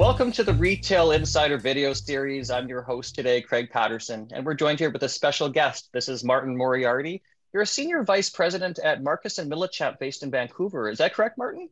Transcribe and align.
Welcome 0.00 0.32
to 0.32 0.42
the 0.42 0.54
Retail 0.54 1.10
Insider 1.10 1.58
video 1.58 1.92
series. 1.92 2.50
I'm 2.50 2.70
your 2.70 2.80
host 2.80 3.14
today, 3.14 3.42
Craig 3.42 3.68
Patterson, 3.70 4.28
and 4.32 4.46
we're 4.46 4.54
joined 4.54 4.78
here 4.78 4.88
with 4.88 5.02
a 5.02 5.08
special 5.10 5.50
guest. 5.50 5.90
This 5.92 6.08
is 6.08 6.24
Martin 6.24 6.56
Moriarty. 6.56 7.22
You're 7.52 7.64
a 7.64 7.66
senior 7.66 8.02
vice 8.02 8.30
president 8.30 8.78
at 8.78 9.02
Marcus 9.02 9.36
and 9.36 9.52
Millichap 9.52 9.98
based 9.98 10.22
in 10.22 10.30
Vancouver. 10.30 10.88
Is 10.88 10.96
that 10.98 11.12
correct, 11.12 11.36
Martin? 11.36 11.68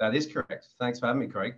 That 0.00 0.14
is 0.14 0.26
correct. 0.26 0.66
Thanks 0.78 1.00
for 1.00 1.06
having 1.06 1.22
me, 1.22 1.28
Craig. 1.28 1.54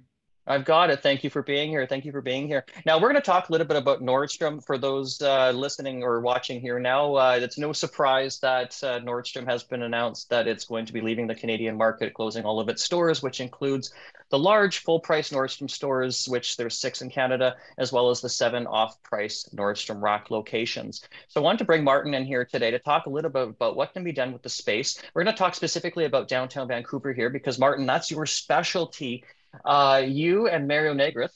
I've 0.46 0.64
got 0.66 0.90
it. 0.90 1.02
Thank 1.02 1.24
you 1.24 1.30
for 1.30 1.42
being 1.42 1.70
here. 1.70 1.86
Thank 1.86 2.04
you 2.04 2.12
for 2.12 2.20
being 2.20 2.46
here. 2.46 2.66
Now, 2.84 2.96
we're 2.96 3.08
going 3.08 3.14
to 3.14 3.22
talk 3.22 3.48
a 3.48 3.52
little 3.52 3.66
bit 3.66 3.78
about 3.78 4.02
Nordstrom 4.02 4.64
for 4.64 4.76
those 4.76 5.22
uh, 5.22 5.52
listening 5.52 6.02
or 6.02 6.20
watching 6.20 6.60
here 6.60 6.78
now. 6.78 7.14
Uh, 7.14 7.38
it's 7.40 7.56
no 7.56 7.72
surprise 7.72 8.40
that 8.40 8.78
uh, 8.82 9.00
Nordstrom 9.00 9.46
has 9.46 9.62
been 9.62 9.82
announced 9.82 10.28
that 10.28 10.46
it's 10.46 10.66
going 10.66 10.84
to 10.84 10.92
be 10.92 11.00
leaving 11.00 11.26
the 11.26 11.34
Canadian 11.34 11.78
market, 11.78 12.12
closing 12.12 12.44
all 12.44 12.60
of 12.60 12.68
its 12.68 12.84
stores, 12.84 13.22
which 13.22 13.40
includes 13.40 13.94
the 14.28 14.38
large 14.38 14.78
full 14.78 15.00
price 15.00 15.30
Nordstrom 15.30 15.70
stores, 15.70 16.26
which 16.28 16.58
there's 16.58 16.76
six 16.76 17.00
in 17.00 17.08
Canada, 17.08 17.56
as 17.78 17.90
well 17.90 18.10
as 18.10 18.20
the 18.20 18.28
seven 18.28 18.66
off 18.66 19.02
price 19.02 19.48
Nordstrom 19.54 20.02
Rack 20.02 20.30
locations. 20.30 21.08
So 21.28 21.40
I 21.40 21.44
wanted 21.44 21.58
to 21.58 21.64
bring 21.64 21.84
Martin 21.84 22.12
in 22.12 22.26
here 22.26 22.44
today 22.44 22.70
to 22.70 22.78
talk 22.78 23.06
a 23.06 23.10
little 23.10 23.30
bit 23.30 23.48
about 23.48 23.76
what 23.76 23.94
can 23.94 24.04
be 24.04 24.12
done 24.12 24.32
with 24.32 24.42
the 24.42 24.50
space. 24.50 25.00
We're 25.14 25.24
going 25.24 25.34
to 25.34 25.38
talk 25.38 25.54
specifically 25.54 26.04
about 26.04 26.28
downtown 26.28 26.68
Vancouver 26.68 27.14
here 27.14 27.30
because, 27.30 27.58
Martin, 27.58 27.86
that's 27.86 28.10
your 28.10 28.26
specialty 28.26 29.24
uh, 29.64 30.02
you 30.06 30.48
and 30.48 30.68
Mario 30.68 30.94
Negris 30.94 31.30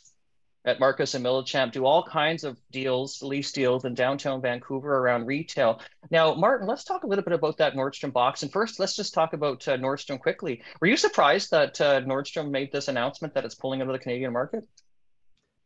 at 0.64 0.80
Marcus 0.80 1.14
and 1.14 1.24
Millichap 1.24 1.72
do 1.72 1.86
all 1.86 2.02
kinds 2.02 2.44
of 2.44 2.58
deals, 2.70 3.22
lease 3.22 3.52
deals 3.52 3.84
in 3.84 3.94
downtown 3.94 4.42
Vancouver 4.42 4.98
around 4.98 5.27
retail. 5.27 5.80
Now, 6.10 6.34
Martin, 6.34 6.66
let's 6.66 6.84
talk 6.84 7.04
a 7.04 7.06
little 7.06 7.24
bit 7.24 7.32
about 7.32 7.56
that 7.58 7.74
Nordstrom 7.74 8.12
box. 8.12 8.42
And 8.42 8.52
first, 8.52 8.78
let's 8.78 8.94
just 8.94 9.14
talk 9.14 9.32
about 9.32 9.66
uh, 9.66 9.77
Nordstrom 9.77 10.20
quickly. 10.20 10.62
Were 10.80 10.88
you 10.88 10.96
surprised 10.96 11.50
that 11.52 11.80
uh, 11.80 12.02
Nordstrom 12.02 12.50
made 12.50 12.70
this 12.70 12.88
announcement 12.88 13.34
that 13.34 13.44
it's 13.44 13.54
pulling 13.54 13.80
out 13.80 13.88
of 13.88 13.92
the 13.92 13.98
Canadian 13.98 14.32
market? 14.32 14.64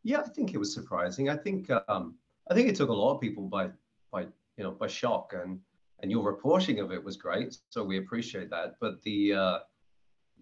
Yeah, 0.03 0.19
I 0.19 0.29
think 0.29 0.53
it 0.53 0.57
was 0.57 0.73
surprising. 0.73 1.29
I 1.29 1.37
think 1.37 1.69
um, 1.87 2.15
I 2.49 2.53
think 2.53 2.69
it 2.69 2.75
took 2.75 2.89
a 2.89 2.93
lot 2.93 3.15
of 3.15 3.21
people 3.21 3.47
by 3.47 3.69
by 4.11 4.23
you 4.57 4.63
know 4.63 4.71
by 4.71 4.87
shock, 4.87 5.33
and 5.33 5.59
and 6.01 6.11
your 6.11 6.23
reporting 6.23 6.79
of 6.79 6.91
it 6.91 7.01
was 7.01 7.15
great. 7.15 7.57
So 7.69 7.83
we 7.83 7.97
appreciate 7.97 8.49
that. 8.49 8.75
But 8.81 9.01
the 9.03 9.33
uh, 9.33 9.59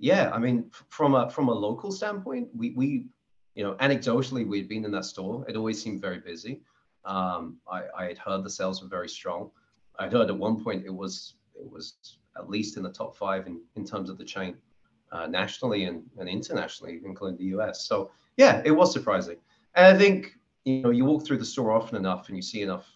yeah, 0.01 0.31
I 0.33 0.39
mean, 0.39 0.71
from 0.89 1.13
a 1.13 1.29
from 1.29 1.47
a 1.47 1.53
local 1.53 1.91
standpoint, 1.91 2.49
we 2.55 2.71
we 2.71 3.05
you 3.53 3.63
know 3.63 3.75
anecdotally 3.75 4.47
we'd 4.47 4.67
been 4.67 4.83
in 4.83 4.91
that 4.91 5.05
store. 5.05 5.45
It 5.47 5.55
always 5.55 5.81
seemed 5.81 6.01
very 6.01 6.19
busy. 6.19 6.61
Um, 7.05 7.57
I, 7.71 7.83
I 7.95 8.05
had 8.07 8.17
heard 8.17 8.43
the 8.43 8.49
sales 8.49 8.81
were 8.81 8.89
very 8.89 9.07
strong. 9.07 9.51
I 9.99 10.09
heard 10.09 10.29
at 10.29 10.37
one 10.37 10.63
point 10.63 10.85
it 10.85 10.93
was 10.93 11.35
it 11.55 11.71
was 11.71 12.17
at 12.35 12.49
least 12.49 12.77
in 12.77 12.83
the 12.83 12.91
top 12.91 13.15
five 13.15 13.45
in, 13.45 13.61
in 13.75 13.85
terms 13.85 14.09
of 14.09 14.17
the 14.17 14.25
chain 14.25 14.55
uh, 15.11 15.27
nationally 15.27 15.83
and, 15.85 16.03
and 16.17 16.27
internationally, 16.27 16.99
including 17.05 17.37
the 17.37 17.55
US. 17.57 17.85
So 17.85 18.09
yeah, 18.37 18.63
it 18.65 18.71
was 18.71 18.91
surprising. 18.91 19.37
And 19.75 19.85
I 19.85 19.99
think 19.99 20.35
you 20.65 20.81
know 20.81 20.89
you 20.89 21.05
walk 21.05 21.27
through 21.27 21.37
the 21.37 21.45
store 21.45 21.73
often 21.73 21.95
enough 21.95 22.27
and 22.27 22.35
you 22.35 22.41
see 22.41 22.63
enough. 22.63 22.87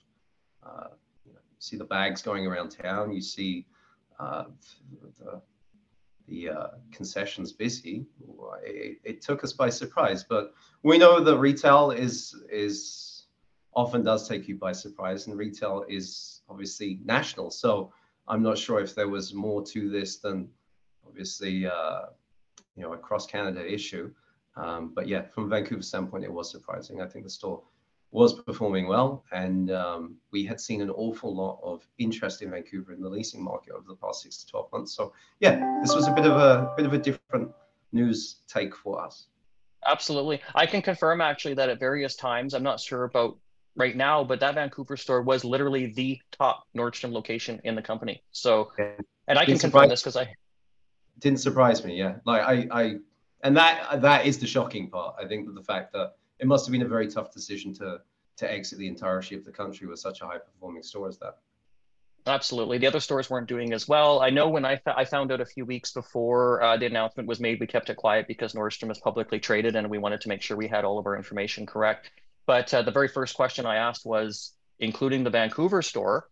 Uh, 0.66 0.88
you, 1.24 1.34
know, 1.34 1.40
you 1.52 1.60
see 1.60 1.78
the 1.78 1.86
bags 1.86 2.24
going 2.24 2.48
around 2.48 2.70
town. 2.70 3.14
You 3.14 3.22
see 3.22 3.68
uh, 4.20 4.46
the, 5.20 5.40
the 6.28 6.50
uh, 6.50 6.68
concessions 6.92 7.52
busy, 7.52 8.06
it, 8.64 8.98
it, 9.04 9.22
took 9.22 9.44
us 9.44 9.54
by 9.54 9.70
surprise. 9.70 10.24
But 10.24 10.54
we 10.84 10.98
know 10.98 11.20
that 11.20 11.38
retail 11.38 11.92
is 11.92 12.36
is 12.52 13.28
often 13.76 14.04
does 14.04 14.28
take 14.28 14.48
you 14.48 14.56
by 14.56 14.72
surprise, 14.72 15.28
and 15.28 15.38
retail 15.38 15.86
is 15.88 16.42
obviously 16.50 17.00
national. 17.04 17.52
So 17.52 17.92
I'm 18.28 18.42
not 18.42 18.58
sure 18.58 18.80
if 18.80 18.96
there 18.96 19.10
was 19.10 19.34
more 19.34 19.64
to 19.68 19.90
this 19.90 20.18
than 20.18 20.50
obviously 21.06 21.68
uh, 21.68 22.02
you 22.76 22.84
know 22.84 22.94
a 22.94 22.98
cross 22.98 23.26
Canada 23.28 23.66
issue. 23.66 24.12
Um, 24.58 24.94
but 24.96 25.08
yeah, 25.08 25.24
from 25.34 25.50
Vancouver 25.50 25.82
standpoint, 25.82 26.24
it 26.24 26.32
was 26.32 26.50
surprising. 26.50 27.02
I 27.02 27.08
think 27.08 27.26
the 27.26 27.30
store 27.30 27.62
was 28.12 28.42
performing 28.44 28.88
well, 28.88 29.26
and 29.32 29.72
um, 29.72 30.16
we 30.32 30.46
had 30.46 30.60
seen 30.60 30.82
an 30.82 30.90
awful 30.90 31.36
lot 31.36 31.60
of 31.64 31.86
interest 31.98 32.42
in 32.42 32.52
Vancouver 32.52 32.94
in 32.94 33.02
the 33.02 33.10
leasing 33.10 33.44
market 33.44 33.74
over 33.74 33.86
the 33.88 33.96
past 33.96 34.22
six 34.22 34.38
to 34.38 34.48
twelve 34.48 34.72
months. 34.72 34.94
So 34.94 35.14
yeah, 35.40 35.80
this 35.82 35.94
was 35.94 36.08
a 36.08 36.12
bit 36.12 36.26
of 36.26 36.38
a 36.38 36.74
bit 36.78 36.86
of 36.86 36.94
a 36.94 36.98
different 36.98 37.52
news 37.92 38.38
take 38.48 38.76
for 38.76 39.04
us. 39.04 39.28
Absolutely, 39.86 40.42
I 40.56 40.66
can 40.66 40.82
confirm 40.82 41.20
actually 41.22 41.56
that 41.56 41.70
at 41.70 41.80
various 41.80 42.16
times, 42.16 42.54
I'm 42.54 42.64
not 42.64 42.80
sure 42.80 43.04
about 43.04 43.38
right 43.76 43.96
now, 43.96 44.24
but 44.24 44.40
that 44.40 44.56
Vancouver 44.56 44.96
store 44.96 45.22
was 45.22 45.44
literally 45.44 45.88
the 45.88 46.20
top 46.32 46.64
Nordstrom 46.76 47.12
location 47.12 47.60
in 47.66 47.76
the 47.76 47.82
company. 47.82 48.24
So, 48.32 48.72
and 49.28 49.38
I 49.38 49.46
can 49.46 49.60
confirm 49.60 49.90
this 49.90 50.02
because 50.02 50.16
I 50.16 50.34
didn't 51.20 51.40
surprise 51.40 51.84
me. 51.84 51.98
Yeah, 51.98 52.16
like 52.26 52.42
I, 52.42 52.68
I, 52.72 52.96
and 53.44 53.58
that 53.58 54.02
that 54.02 54.26
is 54.26 54.40
the 54.40 54.48
shocking 54.48 54.90
part. 54.90 55.16
I 55.22 55.28
think 55.28 55.46
that 55.48 55.56
the 55.56 55.64
fact 55.64 55.92
that 55.94 56.14
it 56.40 56.48
must 56.48 56.66
have 56.66 56.72
been 56.72 56.82
a 56.82 56.88
very 56.88 57.08
tough 57.08 57.32
decision 57.32 57.74
to 57.76 58.02
to 58.38 58.52
exit 58.52 58.80
the 58.80 58.88
entirety 58.88 59.36
of 59.36 59.46
the 59.46 59.52
country 59.52 59.88
with 59.88 60.00
such 60.00 60.22
a 60.22 60.26
high 60.26 60.38
performing 60.38 60.84
store 60.84 61.08
as 61.08 61.18
that. 61.20 61.38
Absolutely. 62.28 62.80
The 62.80 62.88
other 62.88 63.00
stores 63.00 63.30
weren't 63.30 63.48
doing 63.48 63.72
as 63.72 63.88
well. 63.88 64.20
I 64.20 64.32
know 64.32 64.50
when 64.50 64.66
I, 64.66 64.82
I 64.88 65.06
found 65.06 65.32
out 65.32 65.42
a 65.42 65.46
few 65.46 65.64
weeks 65.64 65.94
before 65.94 66.62
uh, 66.62 66.76
the 66.76 66.88
announcement 66.88 67.30
was 67.30 67.40
made, 67.40 67.60
we 67.60 67.68
kept 67.68 67.90
it 67.90 67.98
quiet 67.98 68.28
because 68.28 68.54
Nordstrom 68.54 68.90
is 68.92 68.98
publicly 68.98 69.40
traded 69.40 69.76
and 69.76 69.90
we 69.90 70.00
wanted 70.00 70.22
to 70.22 70.30
make 70.30 70.42
sure 70.42 70.58
we 70.58 70.68
had 70.68 70.84
all 70.84 70.98
of 70.98 71.06
our 71.06 71.16
information 71.16 71.66
correct. 71.66 72.10
But 72.48 72.74
uh, 72.74 72.82
the 72.82 72.92
very 72.92 73.08
first 73.08 73.36
question 73.36 73.66
I 73.66 73.76
asked 73.76 74.06
was, 74.06 74.54
including 74.80 75.24
the 75.24 75.30
Vancouver 75.30 75.82
store, 75.82 76.28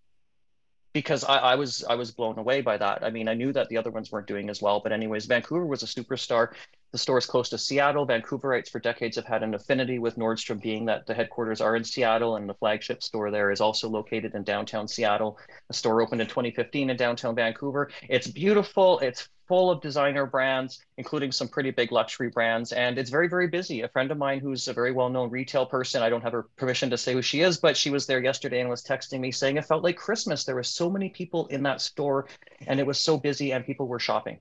because 0.94 1.24
I, 1.24 1.38
I, 1.38 1.56
was 1.56 1.84
I 1.84 1.96
was 1.96 2.12
blown 2.12 2.38
away 2.38 2.62
by 2.62 2.78
that. 2.78 3.03
I 3.03 3.09
mean, 3.09 3.28
I 3.28 3.34
knew 3.35 3.53
that 3.53 3.70
the 3.70 3.78
other 3.78 3.91
ones 3.91 4.12
weren't 4.12 4.28
doing 4.28 4.50
as 4.50 4.62
well, 4.62 4.80
but 4.80 4.91
anyways, 4.91 5.25
Vancouver 5.25 5.66
was 5.66 5.84
a 5.84 5.88
superstar. 5.88 6.53
The 6.94 7.00
store 7.00 7.18
is 7.18 7.26
close 7.26 7.50
to 7.50 7.58
Seattle. 7.58 8.06
Vancouverites 8.06 8.70
for 8.70 8.78
decades 8.78 9.16
have 9.16 9.26
had 9.26 9.42
an 9.42 9.56
affinity 9.56 9.98
with 9.98 10.16
Nordstrom, 10.16 10.62
being 10.62 10.86
that 10.86 11.08
the 11.08 11.16
headquarters 11.16 11.59
are 11.59 11.76
in 11.76 11.84
Seattle 11.84 12.36
and 12.36 12.48
the 12.48 12.54
flagship 12.54 13.02
store 13.02 13.31
there 13.31 13.50
is 13.50 13.62
also 13.62 13.90
located 13.90 14.36
in 14.36 14.44
downtown 14.44 14.88
Seattle. 14.88 15.40
The 15.70 15.74
store 15.74 16.03
opened 16.03 16.22
in 16.22 16.28
2015 16.28 16.92
in 16.92 16.96
downtown 16.96 17.34
Vancouver. 17.34 17.90
It's 18.08 18.28
beautiful. 18.28 19.00
It's 19.00 19.28
full 19.48 19.72
of 19.72 19.82
designer 19.82 20.28
brands, 20.28 20.86
including 20.98 21.32
some 21.32 21.48
pretty 21.48 21.72
big 21.72 21.92
luxury 21.92 22.30
brands. 22.30 22.72
And 22.74 23.00
it's 23.00 23.09
very, 23.09 23.28
very 23.28 23.48
busy. 23.48 23.82
A 23.82 23.90
friend 23.90 24.12
of 24.12 24.20
mine 24.20 24.40
who's 24.40 24.68
a 24.68 24.74
very 24.74 24.92
well 24.92 25.09
known 25.09 25.32
retail 25.32 25.66
person, 25.66 26.03
I 26.03 26.09
don't 26.09 26.22
have 26.22 26.34
her 26.34 26.44
permission 26.58 26.92
to 26.92 26.98
say 27.00 27.14
who 27.14 27.24
she 27.24 27.42
is, 27.42 27.58
but 27.58 27.76
she 27.76 27.90
was 27.90 28.06
there 28.06 28.22
yesterday 28.22 28.62
and 28.62 28.70
was 28.70 28.84
texting 28.84 29.20
me 29.20 29.32
saying 29.32 29.58
it 29.58 29.66
felt 29.66 29.84
like 29.84 29.98
Christmas. 29.98 30.44
There 30.44 30.53
were 30.53 30.62
so 30.62 30.92
many 30.92 31.09
people 31.09 31.48
in 31.48 31.64
that 31.64 31.82
store 31.82 32.28
and 32.68 32.80
it 32.80 32.86
was 32.86 33.00
so 33.00 33.18
busy 33.18 33.52
and 33.52 33.66
people 33.66 33.88
were 33.88 33.98
shopping. 33.98 34.38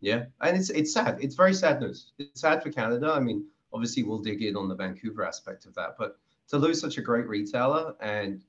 Yeah. 0.00 0.24
And 0.40 0.56
it's, 0.56 0.70
it's 0.70 0.92
sad. 0.92 1.18
It's 1.20 1.34
very 1.34 1.54
sad 1.54 1.80
news. 1.80 2.12
It's 2.18 2.40
sad 2.40 2.62
for 2.62 2.70
Canada. 2.70 3.12
I 3.12 3.20
mean, 3.20 3.44
obviously, 3.72 4.02
we'll 4.02 4.18
dig 4.18 4.42
in 4.42 4.56
on 4.56 4.68
the 4.68 4.74
Vancouver 4.74 5.24
aspect 5.24 5.66
of 5.66 5.74
that, 5.74 5.96
but 5.98 6.16
to 6.48 6.58
lose 6.58 6.80
such 6.80 6.98
a 6.98 7.02
great 7.02 7.28
retailer 7.28 7.94
and 8.00 8.42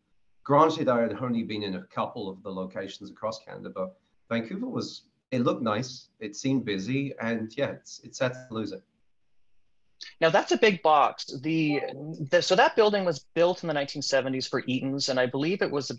granted, 0.44 0.90
I 0.90 1.02
had 1.02 1.14
only 1.22 1.44
been 1.44 1.64
in 1.64 1.76
a 1.76 1.84
couple 1.84 2.30
of 2.30 2.42
the 2.44 2.52
locations 2.52 3.10
across 3.10 3.44
Canada, 3.44 3.72
but 3.74 3.96
Vancouver 4.30 4.68
was 4.68 5.04
it 5.32 5.42
looked 5.42 5.62
nice. 5.62 6.10
It 6.20 6.36
seemed 6.36 6.66
busy, 6.66 7.14
and 7.22 7.52
yeah, 7.56 7.72
it's 7.72 8.02
it's 8.04 8.18
sad 8.18 8.34
to 8.34 8.48
lose 8.54 8.72
it. 8.72 8.84
Now 10.20 10.30
that's 10.30 10.52
a 10.52 10.58
big 10.58 10.82
box. 10.82 11.26
The, 11.42 11.82
the, 12.32 12.42
so 12.42 12.56
that 12.56 12.76
building 12.76 13.06
was 13.06 13.20
built 13.36 13.64
in 13.64 13.68
the 13.68 13.74
1970s 13.74 14.50
for 14.50 14.64
Eaton's, 14.66 15.10
and 15.10 15.20
I 15.20 15.28
believe 15.28 15.62
it 15.62 15.72
was. 15.72 15.92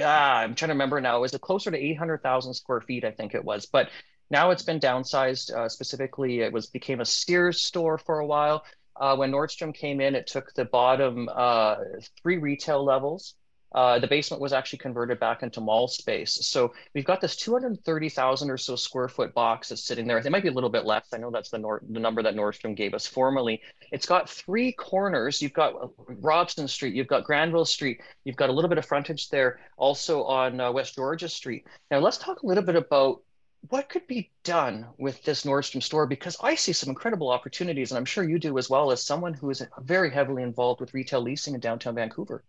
Ah, 0.00 0.38
I'm 0.38 0.54
trying 0.54 0.68
to 0.68 0.74
remember 0.74 1.00
now. 1.00 1.20
Was 1.20 1.34
it 1.34 1.40
closer 1.40 1.70
to 1.70 1.76
800,000 1.76 2.54
square 2.54 2.80
feet? 2.80 3.04
I 3.04 3.10
think 3.10 3.34
it 3.34 3.44
was, 3.44 3.66
but 3.66 3.90
now 4.30 4.50
it's 4.50 4.62
been 4.62 4.80
downsized. 4.80 5.52
Uh, 5.52 5.68
specifically, 5.68 6.40
it 6.40 6.52
was 6.52 6.66
became 6.66 7.00
a 7.00 7.04
Sears 7.04 7.62
store 7.62 7.98
for 7.98 8.20
a 8.20 8.26
while. 8.26 8.64
Uh, 8.96 9.16
when 9.16 9.32
Nordstrom 9.32 9.74
came 9.74 10.00
in, 10.00 10.14
it 10.14 10.26
took 10.26 10.52
the 10.54 10.64
bottom 10.64 11.28
uh, 11.32 11.76
three 12.22 12.38
retail 12.38 12.84
levels 12.84 13.34
uh, 13.72 14.00
the 14.00 14.06
basement 14.06 14.40
was 14.40 14.52
actually 14.52 14.78
converted 14.78 15.20
back 15.20 15.42
into 15.42 15.60
mall 15.60 15.86
space. 15.86 16.46
So 16.46 16.72
we've 16.94 17.04
got 17.04 17.20
this 17.20 17.36
230,000 17.36 18.50
or 18.50 18.56
so 18.56 18.74
square 18.74 19.08
foot 19.08 19.32
box 19.32 19.68
that's 19.68 19.84
sitting 19.84 20.06
there. 20.06 20.18
It 20.18 20.30
might 20.30 20.42
be 20.42 20.48
a 20.48 20.52
little 20.52 20.70
bit 20.70 20.84
less. 20.84 21.06
I 21.14 21.18
know 21.18 21.30
that's 21.30 21.50
the, 21.50 21.78
the 21.88 22.00
number 22.00 22.22
that 22.22 22.34
Nordstrom 22.34 22.74
gave 22.74 22.94
us 22.94 23.06
formally. 23.06 23.62
It's 23.92 24.06
got 24.06 24.28
three 24.28 24.72
corners. 24.72 25.40
You've 25.40 25.52
got 25.52 25.74
uh, 25.80 25.88
Robson 26.20 26.66
Street, 26.66 26.94
you've 26.94 27.06
got 27.06 27.24
Granville 27.24 27.64
Street, 27.64 28.00
you've 28.24 28.36
got 28.36 28.50
a 28.50 28.52
little 28.52 28.68
bit 28.68 28.78
of 28.78 28.86
frontage 28.86 29.28
there 29.28 29.60
also 29.76 30.24
on 30.24 30.60
uh, 30.60 30.72
West 30.72 30.96
Georgia 30.96 31.28
Street. 31.28 31.64
Now 31.90 32.00
let's 32.00 32.18
talk 32.18 32.42
a 32.42 32.46
little 32.46 32.64
bit 32.64 32.76
about 32.76 33.22
what 33.68 33.88
could 33.88 34.06
be 34.06 34.30
done 34.42 34.86
with 34.98 35.22
this 35.22 35.44
Nordstrom 35.44 35.82
store? 35.82 36.06
Because 36.06 36.36
I 36.42 36.54
see 36.54 36.72
some 36.72 36.88
incredible 36.88 37.30
opportunities, 37.30 37.90
and 37.90 37.98
I'm 37.98 38.04
sure 38.04 38.24
you 38.24 38.38
do 38.38 38.58
as 38.58 38.70
well 38.70 38.90
as 38.90 39.02
someone 39.02 39.34
who 39.34 39.50
is 39.50 39.62
very 39.80 40.10
heavily 40.10 40.42
involved 40.42 40.80
with 40.80 40.94
retail 40.94 41.20
leasing 41.20 41.54
in 41.54 41.60
downtown 41.60 41.94
Vancouver 41.94 42.42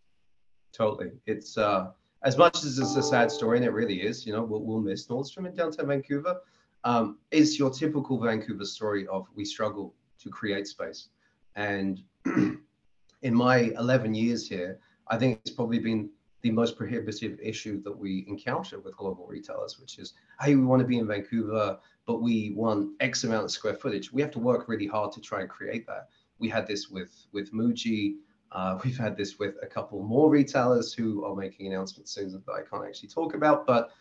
totally. 0.72 1.12
It's 1.26 1.58
uh, 1.58 1.92
as 2.24 2.38
much 2.38 2.64
as 2.64 2.80
it's 2.80 2.96
a 2.96 3.04
sad 3.04 3.32
story, 3.32 3.58
and 3.58 3.66
it 3.66 3.72
really 3.72 4.02
is. 4.02 4.26
You 4.26 4.34
know, 4.34 4.44
we'll, 4.44 4.62
we'll 4.62 4.82
miss 4.82 5.08
Nordstrom 5.08 5.48
in 5.48 5.56
downtown 5.56 5.88
Vancouver. 5.88 6.42
Um, 6.84 7.18
is 7.30 7.60
your 7.60 7.70
typical 7.70 8.20
Vancouver 8.20 8.66
story 8.66 9.08
of 9.08 9.28
we 9.36 9.46
struggle 9.46 9.94
to 10.20 10.30
create 10.30 10.68
space, 10.68 11.10
and 11.56 12.02
in 12.26 13.36
my 13.36 13.72
11 13.78 14.14
years 14.14 14.48
here, 14.48 14.80
I 15.08 15.18
think 15.18 15.40
it's 15.46 15.52
probably 15.52 15.80
been 15.80 16.10
the 16.42 16.52
most 16.52 16.76
prohibitive 16.76 17.40
issue 17.40 17.82
that 17.84 17.96
we 17.96 18.26
encounter 18.28 18.80
with 18.80 18.98
global 18.98 19.28
retailers, 19.28 19.80
which 19.80 20.00
is, 20.00 20.14
hey, 20.42 20.56
we 20.56 20.66
want 20.66 20.82
to 20.82 20.88
be 20.88 20.98
in 20.98 21.08
Vancouver, 21.08 21.78
but 22.06 22.22
we 22.22 22.52
want 22.52 22.92
X 23.00 23.24
amount 23.24 23.46
of 23.46 23.52
square 23.52 23.76
footage. 23.76 24.12
We 24.12 24.22
have 24.22 24.32
to 24.32 24.40
work 24.40 24.68
really 24.68 24.88
hard 24.88 25.12
to 25.14 25.22
try 25.22 25.42
and 25.42 25.50
create 25.50 25.86
that 25.88 26.10
we 26.42 26.50
had 26.50 26.68
this 26.68 26.90
with 26.90 27.28
with 27.32 27.54
Muji. 27.54 28.16
Uh, 28.52 28.78
we've 28.84 28.98
had 28.98 29.16
this 29.16 29.40
with 29.40 29.56
a 29.62 29.68
couple 29.68 30.04
more 30.04 30.30
retailers 30.30 30.92
who 30.92 31.24
are 31.24 31.36
making 31.36 31.68
announcements 31.68 32.12
soon 32.12 32.32
that 32.32 32.52
I 32.52 32.64
can't 32.70 32.86
actually 32.86 33.08
talk 33.08 33.34
about, 33.34 33.66
but 33.66 33.92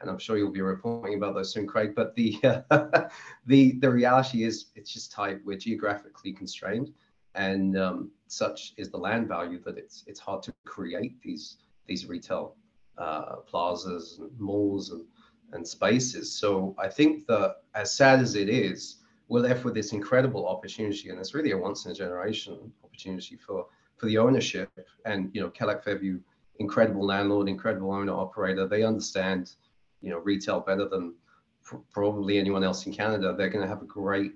and 0.00 0.10
I'm 0.10 0.18
sure 0.18 0.38
you'll 0.38 0.50
be 0.50 0.62
reporting 0.62 1.14
about 1.14 1.34
those 1.34 1.52
soon, 1.52 1.66
Craig. 1.66 1.94
But 1.94 2.16
the 2.16 2.36
uh, 2.42 3.08
the 3.46 3.72
the 3.78 3.90
reality 3.90 4.42
is 4.42 4.66
it's 4.74 4.92
just 4.92 5.12
tight. 5.12 5.38
We're 5.44 5.58
geographically 5.58 6.32
constrained, 6.32 6.92
and 7.36 7.76
um, 7.78 8.10
such 8.26 8.72
is 8.78 8.90
the 8.90 8.98
land 8.98 9.28
value 9.28 9.60
that 9.64 9.78
it's 9.78 10.02
it's 10.08 10.18
hard 10.18 10.42
to 10.44 10.54
create 10.64 11.20
these 11.22 11.58
these 11.86 12.06
retail 12.06 12.56
uh, 12.98 13.36
plazas 13.46 14.18
and 14.20 14.30
malls 14.38 14.90
and 14.90 15.04
and 15.52 15.66
spaces. 15.66 16.32
So 16.32 16.74
I 16.78 16.88
think 16.88 17.26
that 17.26 17.56
as 17.74 17.92
sad 17.94 18.20
as 18.20 18.34
it 18.34 18.48
is, 18.48 18.98
we're 19.28 19.40
left 19.40 19.64
with 19.64 19.74
this 19.74 19.92
incredible 19.92 20.46
opportunity, 20.46 21.10
and 21.10 21.18
it's 21.18 21.34
really 21.34 21.52
a 21.52 21.58
once 21.58 21.84
in 21.86 21.92
a 21.92 21.94
generation 21.94 22.72
opportunity 22.84 23.36
for 23.36 23.66
for 23.96 24.06
the 24.06 24.18
ownership. 24.18 24.70
And 25.04 25.30
you 25.32 25.40
know, 25.40 25.50
Cadillac 25.50 25.84
Fairview, 25.84 26.20
incredible 26.58 27.06
landlord, 27.06 27.48
incredible 27.48 27.92
owner 27.92 28.12
operator. 28.12 28.66
They 28.66 28.82
understand 28.82 29.54
you 30.00 30.10
know 30.10 30.18
retail 30.18 30.60
better 30.60 30.88
than 30.88 31.14
pr- 31.62 31.76
probably 31.92 32.38
anyone 32.38 32.64
else 32.64 32.86
in 32.86 32.92
Canada. 32.92 33.34
They're 33.36 33.50
going 33.50 33.62
to 33.62 33.68
have 33.68 33.82
a 33.82 33.86
great 33.86 34.32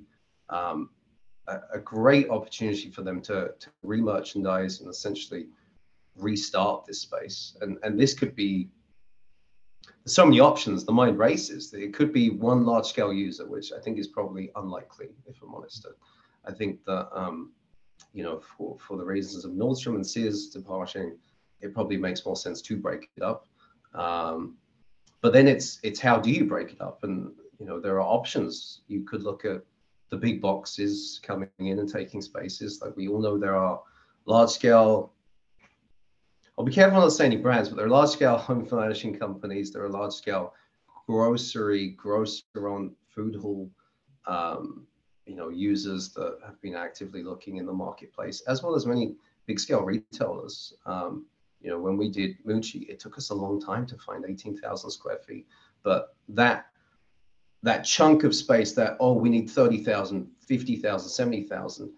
um, 0.48 0.90
a, 1.48 1.58
a, 1.74 1.78
great 1.78 2.28
opportunity 2.28 2.90
for 2.90 3.02
them 3.02 3.20
to 3.22 3.52
to 3.58 3.68
re-merchandise 3.82 4.80
and 4.80 4.90
essentially 4.90 5.46
restart 6.16 6.84
this 6.86 7.00
space. 7.00 7.56
And 7.60 7.78
and 7.82 7.98
this 7.98 8.14
could 8.14 8.34
be 8.34 8.68
so 10.06 10.24
many 10.24 10.40
options. 10.40 10.84
The 10.84 10.92
mind 10.92 11.18
races. 11.18 11.72
It 11.72 11.94
could 11.94 12.12
be 12.12 12.30
one 12.30 12.64
large 12.64 12.86
scale 12.86 13.12
user, 13.12 13.46
which 13.46 13.72
I 13.72 13.80
think 13.80 13.98
is 13.98 14.08
probably 14.08 14.50
unlikely, 14.56 15.08
if 15.26 15.42
I'm 15.42 15.54
honest. 15.54 15.86
I 16.46 16.52
think 16.52 16.84
that 16.84 17.08
um, 17.12 17.52
you 18.12 18.22
know 18.22 18.40
for 18.56 18.78
for 18.78 18.96
the 18.96 19.04
reasons 19.04 19.44
of 19.44 19.52
Nordstrom 19.52 19.94
and 19.94 20.06
Sears 20.06 20.48
departing, 20.48 21.16
it 21.60 21.74
probably 21.74 21.96
makes 21.96 22.24
more 22.24 22.36
sense 22.36 22.60
to 22.62 22.76
break 22.76 23.10
it 23.16 23.22
up. 23.22 23.46
Um, 23.94 24.56
but 25.24 25.32
then 25.32 25.48
it's 25.48 25.80
it's 25.82 25.98
how 25.98 26.18
do 26.18 26.30
you 26.30 26.44
break 26.44 26.72
it 26.72 26.82
up 26.82 27.02
and 27.02 27.32
you 27.58 27.64
know 27.64 27.80
there 27.80 27.94
are 27.94 28.06
options 28.18 28.82
you 28.88 29.04
could 29.04 29.22
look 29.22 29.46
at 29.46 29.62
the 30.10 30.16
big 30.18 30.42
boxes 30.42 31.18
coming 31.22 31.48
in 31.60 31.78
and 31.78 31.90
taking 31.90 32.20
spaces 32.20 32.82
like 32.82 32.94
we 32.94 33.08
all 33.08 33.22
know 33.22 33.38
there 33.38 33.56
are 33.56 33.80
large 34.26 34.50
scale 34.50 35.13
i'll 36.58 36.64
be 36.64 36.72
careful 36.72 37.00
not 37.00 37.06
to 37.06 37.10
say 37.10 37.26
any 37.26 37.36
brands 37.36 37.68
but 37.68 37.76
there 37.76 37.86
are 37.86 37.90
large 37.90 38.10
scale 38.10 38.36
home 38.48 38.64
furnishing 38.64 39.16
companies 39.16 39.72
there 39.72 39.84
are 39.84 39.90
large 39.90 40.12
scale 40.12 40.54
grocery 41.06 41.90
grocer 41.90 42.68
on 42.68 42.94
food 43.08 43.34
hall 43.36 43.70
um, 44.26 44.86
you 45.26 45.36
know 45.36 45.48
users 45.50 46.10
that 46.10 46.38
have 46.44 46.60
been 46.60 46.74
actively 46.74 47.22
looking 47.22 47.56
in 47.56 47.66
the 47.66 47.72
marketplace 47.72 48.42
as 48.48 48.62
well 48.62 48.74
as 48.74 48.86
many 48.86 49.14
big 49.46 49.60
scale 49.60 49.82
retailers 49.82 50.74
um, 50.86 51.26
you 51.64 51.70
know, 51.70 51.78
when 51.78 51.96
we 51.96 52.10
did 52.10 52.36
Muji, 52.44 52.86
it 52.90 53.00
took 53.00 53.16
us 53.16 53.30
a 53.30 53.34
long 53.34 53.58
time 53.58 53.86
to 53.86 53.96
find 53.96 54.26
18,000 54.28 54.90
square 54.90 55.18
feet. 55.26 55.46
But 55.82 56.14
that 56.28 56.66
that 57.62 57.84
chunk 57.84 58.24
of 58.24 58.34
space 58.34 58.72
that, 58.72 58.98
oh, 59.00 59.14
we 59.14 59.30
need 59.30 59.48
30,000, 59.48 60.30
50,000, 60.46 61.08
70,000, 61.08 61.90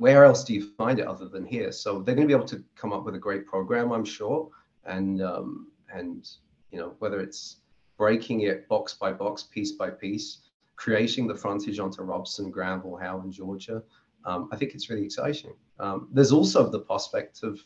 where 0.00 0.24
else 0.24 0.44
do 0.44 0.54
you 0.54 0.62
find 0.78 0.98
it 0.98 1.06
other 1.06 1.28
than 1.28 1.44
here? 1.44 1.70
So 1.70 2.00
they're 2.00 2.14
going 2.14 2.26
to 2.26 2.34
be 2.34 2.34
able 2.34 2.48
to 2.48 2.64
come 2.74 2.90
up 2.90 3.04
with 3.04 3.14
a 3.16 3.18
great 3.18 3.44
program, 3.44 3.92
I'm 3.92 4.06
sure. 4.06 4.48
And, 4.86 5.20
um, 5.20 5.70
and 5.92 6.26
you 6.70 6.78
know, 6.78 6.94
whether 7.00 7.20
it's 7.20 7.56
breaking 7.98 8.40
it 8.40 8.66
box 8.66 8.94
by 8.94 9.12
box, 9.12 9.42
piece 9.42 9.72
by 9.72 9.90
piece, 9.90 10.38
creating 10.76 11.26
the 11.26 11.34
frontage 11.34 11.78
onto 11.78 12.00
Robson, 12.00 12.50
Granville, 12.50 12.96
Howe, 12.96 13.20
and 13.20 13.30
Georgia, 13.30 13.82
um, 14.24 14.48
I 14.50 14.56
think 14.56 14.72
it's 14.72 14.88
really 14.88 15.04
exciting. 15.04 15.52
Um, 15.78 16.08
there's 16.10 16.32
also 16.32 16.70
the 16.70 16.80
prospect 16.80 17.42
of 17.42 17.60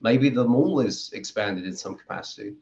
maybe 0.00 0.30
the 0.30 0.44
mall 0.44 0.80
is 0.80 1.10
expanded 1.12 1.66
in 1.66 1.76
some 1.76 1.96
capacity. 1.96 2.54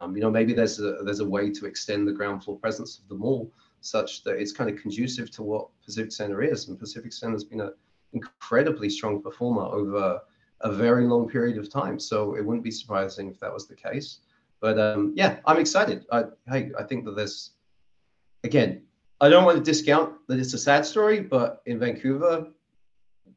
Um, 0.00 0.16
you 0.16 0.22
know, 0.22 0.30
maybe 0.30 0.54
there's 0.54 0.80
a 0.80 1.02
there's 1.04 1.20
a 1.20 1.28
way 1.28 1.50
to 1.50 1.66
extend 1.66 2.08
the 2.08 2.12
ground 2.12 2.42
floor 2.42 2.58
presence 2.58 2.98
of 2.98 3.08
the 3.10 3.14
mall 3.14 3.52
such 3.82 4.24
that 4.24 4.36
it's 4.36 4.52
kind 4.52 4.70
of 4.70 4.80
conducive 4.80 5.30
to 5.32 5.42
what 5.42 5.68
Pacific 5.84 6.12
Centre 6.12 6.40
is. 6.40 6.68
And 6.68 6.78
Pacific 6.78 7.12
Centre 7.12 7.34
has 7.34 7.44
been 7.44 7.60
an 7.60 7.72
incredibly 8.14 8.88
strong 8.88 9.22
performer 9.22 9.62
over 9.62 10.20
a 10.60 10.72
very 10.72 11.06
long 11.06 11.28
period 11.28 11.58
of 11.58 11.70
time. 11.70 11.98
So 11.98 12.36
it 12.36 12.44
wouldn't 12.44 12.64
be 12.64 12.70
surprising 12.70 13.28
if 13.28 13.38
that 13.40 13.52
was 13.52 13.66
the 13.66 13.74
case. 13.74 14.20
But 14.60 14.78
um, 14.78 15.12
yeah, 15.14 15.40
I'm 15.46 15.58
excited. 15.58 16.06
I, 16.10 16.24
hey, 16.48 16.70
I 16.78 16.84
think 16.84 17.04
that 17.04 17.16
there's, 17.16 17.50
again, 18.44 18.82
I 19.20 19.28
don't 19.28 19.44
want 19.44 19.58
to 19.58 19.62
discount 19.62 20.14
that 20.28 20.38
it's 20.38 20.54
a 20.54 20.58
sad 20.58 20.86
story, 20.86 21.20
but 21.20 21.60
in 21.66 21.78
Vancouver, 21.78 22.46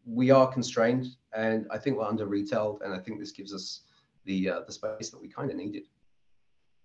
we 0.06 0.32
are 0.32 0.48
constrained, 0.48 1.08
and 1.34 1.68
I 1.70 1.78
think 1.78 1.98
we're 1.98 2.06
under 2.06 2.26
retailed, 2.26 2.82
and 2.82 2.94
I 2.94 3.00
think 3.00 3.20
this 3.20 3.32
gives 3.32 3.54
us 3.54 3.82
the 4.26 4.50
uh, 4.50 4.60
the 4.66 4.72
space 4.72 5.10
that 5.10 5.22
we 5.22 5.28
kind 5.28 5.52
of 5.52 5.58
needed. 5.58 5.84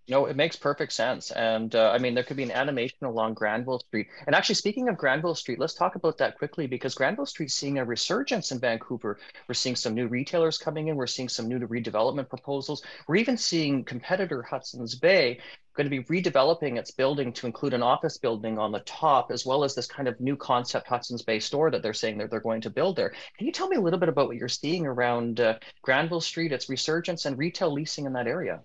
No, 0.08 0.26
it 0.26 0.34
makes 0.34 0.56
perfect 0.56 0.92
sense. 0.92 1.30
And 1.30 1.74
uh, 1.76 1.90
I 1.90 1.98
mean, 1.98 2.14
there 2.14 2.24
could 2.24 2.36
be 2.36 2.42
an 2.42 2.50
animation 2.50 3.06
along 3.06 3.34
Granville 3.34 3.78
Street. 3.78 4.08
And 4.26 4.34
actually, 4.34 4.56
speaking 4.56 4.88
of 4.88 4.96
Granville 4.96 5.36
Street, 5.36 5.60
let's 5.60 5.74
talk 5.74 5.94
about 5.94 6.18
that 6.18 6.38
quickly 6.38 6.66
because 6.66 6.94
Granville 6.94 7.24
Street's 7.24 7.54
seeing 7.54 7.78
a 7.78 7.84
resurgence 7.84 8.50
in 8.50 8.58
Vancouver. 8.58 9.20
We're 9.46 9.54
seeing 9.54 9.76
some 9.76 9.94
new 9.94 10.08
retailers 10.08 10.58
coming 10.58 10.88
in. 10.88 10.96
We're 10.96 11.06
seeing 11.06 11.28
some 11.28 11.46
new 11.46 11.60
redevelopment 11.60 12.28
proposals. 12.28 12.82
We're 13.06 13.16
even 13.16 13.36
seeing 13.36 13.84
competitor 13.84 14.42
Hudson's 14.42 14.96
Bay 14.96 15.38
going 15.74 15.88
to 15.88 16.02
be 16.02 16.02
redeveloping 16.04 16.78
its 16.78 16.90
building 16.90 17.32
to 17.34 17.46
include 17.46 17.72
an 17.72 17.82
office 17.82 18.18
building 18.18 18.58
on 18.58 18.72
the 18.72 18.80
top, 18.80 19.30
as 19.30 19.46
well 19.46 19.62
as 19.62 19.74
this 19.74 19.86
kind 19.86 20.08
of 20.08 20.20
new 20.20 20.36
concept 20.36 20.88
Hudson's 20.88 21.22
Bay 21.22 21.38
store 21.38 21.70
that 21.70 21.80
they're 21.80 21.94
saying 21.94 22.18
that 22.18 22.30
they're 22.30 22.40
going 22.40 22.60
to 22.62 22.70
build 22.70 22.96
there. 22.96 23.14
Can 23.38 23.46
you 23.46 23.52
tell 23.52 23.68
me 23.68 23.76
a 23.76 23.80
little 23.80 24.00
bit 24.00 24.08
about 24.08 24.26
what 24.26 24.36
you're 24.36 24.48
seeing 24.48 24.84
around 24.84 25.40
uh, 25.40 25.58
Granville 25.82 26.20
Street, 26.20 26.52
its 26.52 26.68
resurgence, 26.68 27.24
and 27.24 27.38
retail 27.38 27.72
leasing 27.72 28.04
in 28.04 28.12
that 28.14 28.26
area? 28.26 28.60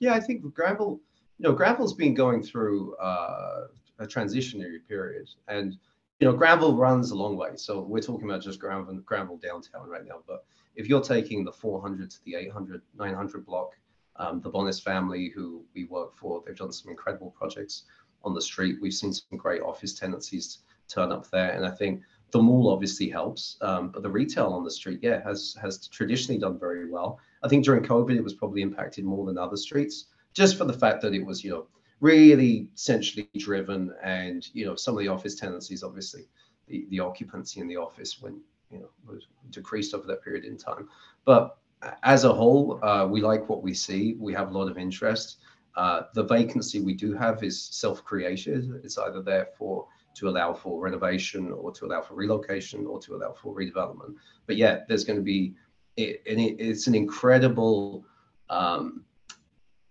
Yeah, 0.00 0.14
I 0.14 0.20
think 0.20 0.42
Granville, 0.54 0.98
you 1.38 1.44
know, 1.44 1.52
Granville's 1.52 1.94
been 1.94 2.14
going 2.14 2.42
through 2.42 2.96
uh, 2.96 3.66
a 3.98 4.06
transitionary 4.06 4.78
period, 4.88 5.28
and 5.46 5.76
you 6.18 6.26
know, 6.26 6.34
Granville 6.34 6.76
runs 6.76 7.12
a 7.12 7.14
long 7.14 7.36
way. 7.36 7.50
So 7.56 7.80
we're 7.80 8.02
talking 8.02 8.28
about 8.28 8.42
just 8.42 8.58
Granville, 8.58 8.96
Granville 9.00 9.38
downtown 9.38 9.88
right 9.88 10.04
now, 10.04 10.22
but 10.26 10.44
if 10.74 10.88
you're 10.88 11.00
taking 11.00 11.44
the 11.44 11.52
400 11.52 12.10
to 12.10 12.24
the 12.24 12.34
800, 12.34 12.82
900 12.98 13.46
block 13.46 13.76
um, 14.16 14.40
the 14.40 14.50
Bonnis 14.50 14.82
family, 14.82 15.30
who 15.34 15.64
we 15.74 15.84
work 15.84 16.16
for, 16.16 16.42
they've 16.44 16.56
done 16.56 16.72
some 16.72 16.90
incredible 16.90 17.30
projects 17.30 17.84
on 18.22 18.34
the 18.34 18.40
street. 18.40 18.76
We've 18.80 18.92
seen 18.92 19.12
some 19.12 19.38
great 19.38 19.62
office 19.62 19.98
tenancies 19.98 20.58
turn 20.88 21.10
up 21.10 21.30
there, 21.30 21.52
and 21.52 21.64
I 21.64 21.70
think 21.70 22.02
the 22.30 22.42
mall 22.42 22.70
obviously 22.70 23.08
helps, 23.08 23.56
um, 23.62 23.90
but 23.90 24.02
the 24.02 24.10
retail 24.10 24.48
on 24.48 24.62
the 24.62 24.70
street, 24.70 25.00
yeah, 25.02 25.22
has 25.22 25.56
has 25.60 25.88
traditionally 25.88 26.38
done 26.38 26.58
very 26.58 26.88
well. 26.88 27.18
I 27.42 27.48
think 27.48 27.64
during 27.64 27.82
COVID, 27.82 28.16
it 28.16 28.24
was 28.24 28.34
probably 28.34 28.62
impacted 28.62 29.04
more 29.04 29.26
than 29.26 29.38
other 29.38 29.56
streets, 29.56 30.06
just 30.32 30.56
for 30.56 30.64
the 30.64 30.72
fact 30.72 31.02
that 31.02 31.14
it 31.14 31.24
was, 31.24 31.42
you 31.42 31.50
know, 31.50 31.66
really 32.00 32.68
centrally 32.74 33.28
driven, 33.38 33.94
and 34.02 34.48
you 34.52 34.64
know, 34.64 34.74
some 34.74 34.94
of 34.94 35.00
the 35.00 35.08
office 35.08 35.34
tenancies, 35.34 35.82
obviously, 35.82 36.28
the 36.66 36.86
the 36.90 37.00
occupancy 37.00 37.60
in 37.60 37.68
the 37.68 37.76
office 37.76 38.20
when 38.20 38.40
you 38.70 38.78
know 38.80 38.90
was 39.06 39.26
decreased 39.50 39.94
over 39.94 40.06
that 40.06 40.22
period 40.22 40.44
in 40.44 40.56
time, 40.56 40.88
but 41.24 41.58
as 42.02 42.24
a 42.24 42.32
whole, 42.32 42.82
uh, 42.84 43.06
we 43.06 43.20
like 43.20 43.48
what 43.48 43.62
we 43.62 43.74
see. 43.74 44.14
We 44.18 44.32
have 44.34 44.50
a 44.50 44.58
lot 44.58 44.70
of 44.70 44.76
interest. 44.76 45.38
Uh, 45.76 46.02
the 46.14 46.24
vacancy 46.24 46.80
we 46.80 46.94
do 46.94 47.14
have 47.14 47.42
is 47.42 47.62
self-created. 47.62 48.80
It's 48.84 48.98
either 48.98 49.22
there 49.22 49.48
for 49.56 49.86
to 50.14 50.28
allow 50.28 50.52
for 50.52 50.80
renovation 50.80 51.52
or 51.52 51.72
to 51.72 51.86
allow 51.86 52.02
for 52.02 52.14
relocation 52.14 52.86
or 52.86 53.00
to 53.00 53.14
allow 53.14 53.32
for 53.32 53.54
redevelopment. 53.54 54.14
But 54.46 54.56
yeah, 54.56 54.80
there's 54.88 55.04
going 55.04 55.18
to 55.18 55.22
be 55.22 55.54
it, 56.00 56.22
it, 56.24 56.56
it's 56.58 56.86
an 56.86 56.94
incredible 56.94 58.04
um, 58.48 59.04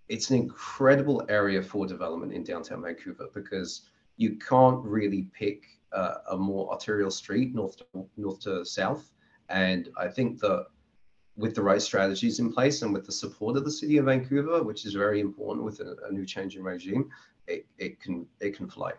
it's 0.09 0.29
an 0.31 0.37
incredible 0.37 1.23
area 1.29 1.61
for 1.61 1.85
development 1.85 2.33
in 2.33 2.43
downtown 2.43 2.81
Vancouver 2.81 3.27
because 3.33 3.83
you 4.17 4.37
can't 4.37 4.83
really 4.83 5.27
pick 5.33 5.63
uh, 5.93 6.15
a 6.31 6.37
more 6.37 6.71
arterial 6.71 7.11
street 7.11 7.53
north 7.55 7.77
to, 7.77 8.07
north 8.17 8.39
to 8.41 8.65
south. 8.65 9.11
And 9.49 9.89
I 9.97 10.07
think 10.07 10.39
that 10.39 10.65
with 11.37 11.55
the 11.55 11.61
right 11.61 11.81
strategies 11.81 12.39
in 12.39 12.51
place 12.51 12.81
and 12.81 12.91
with 12.91 13.05
the 13.05 13.11
support 13.11 13.55
of 13.55 13.63
the 13.63 13.71
city 13.71 13.97
of 13.97 14.05
Vancouver, 14.05 14.61
which 14.61 14.85
is 14.85 14.93
very 14.93 15.21
important 15.21 15.63
with 15.63 15.79
a, 15.79 15.95
a 16.07 16.11
new 16.11 16.25
change 16.25 16.57
in 16.57 16.63
regime, 16.63 17.09
it, 17.47 17.65
it 17.77 17.99
can 18.01 18.27
it 18.41 18.55
can 18.55 18.67
fly. 18.67 18.91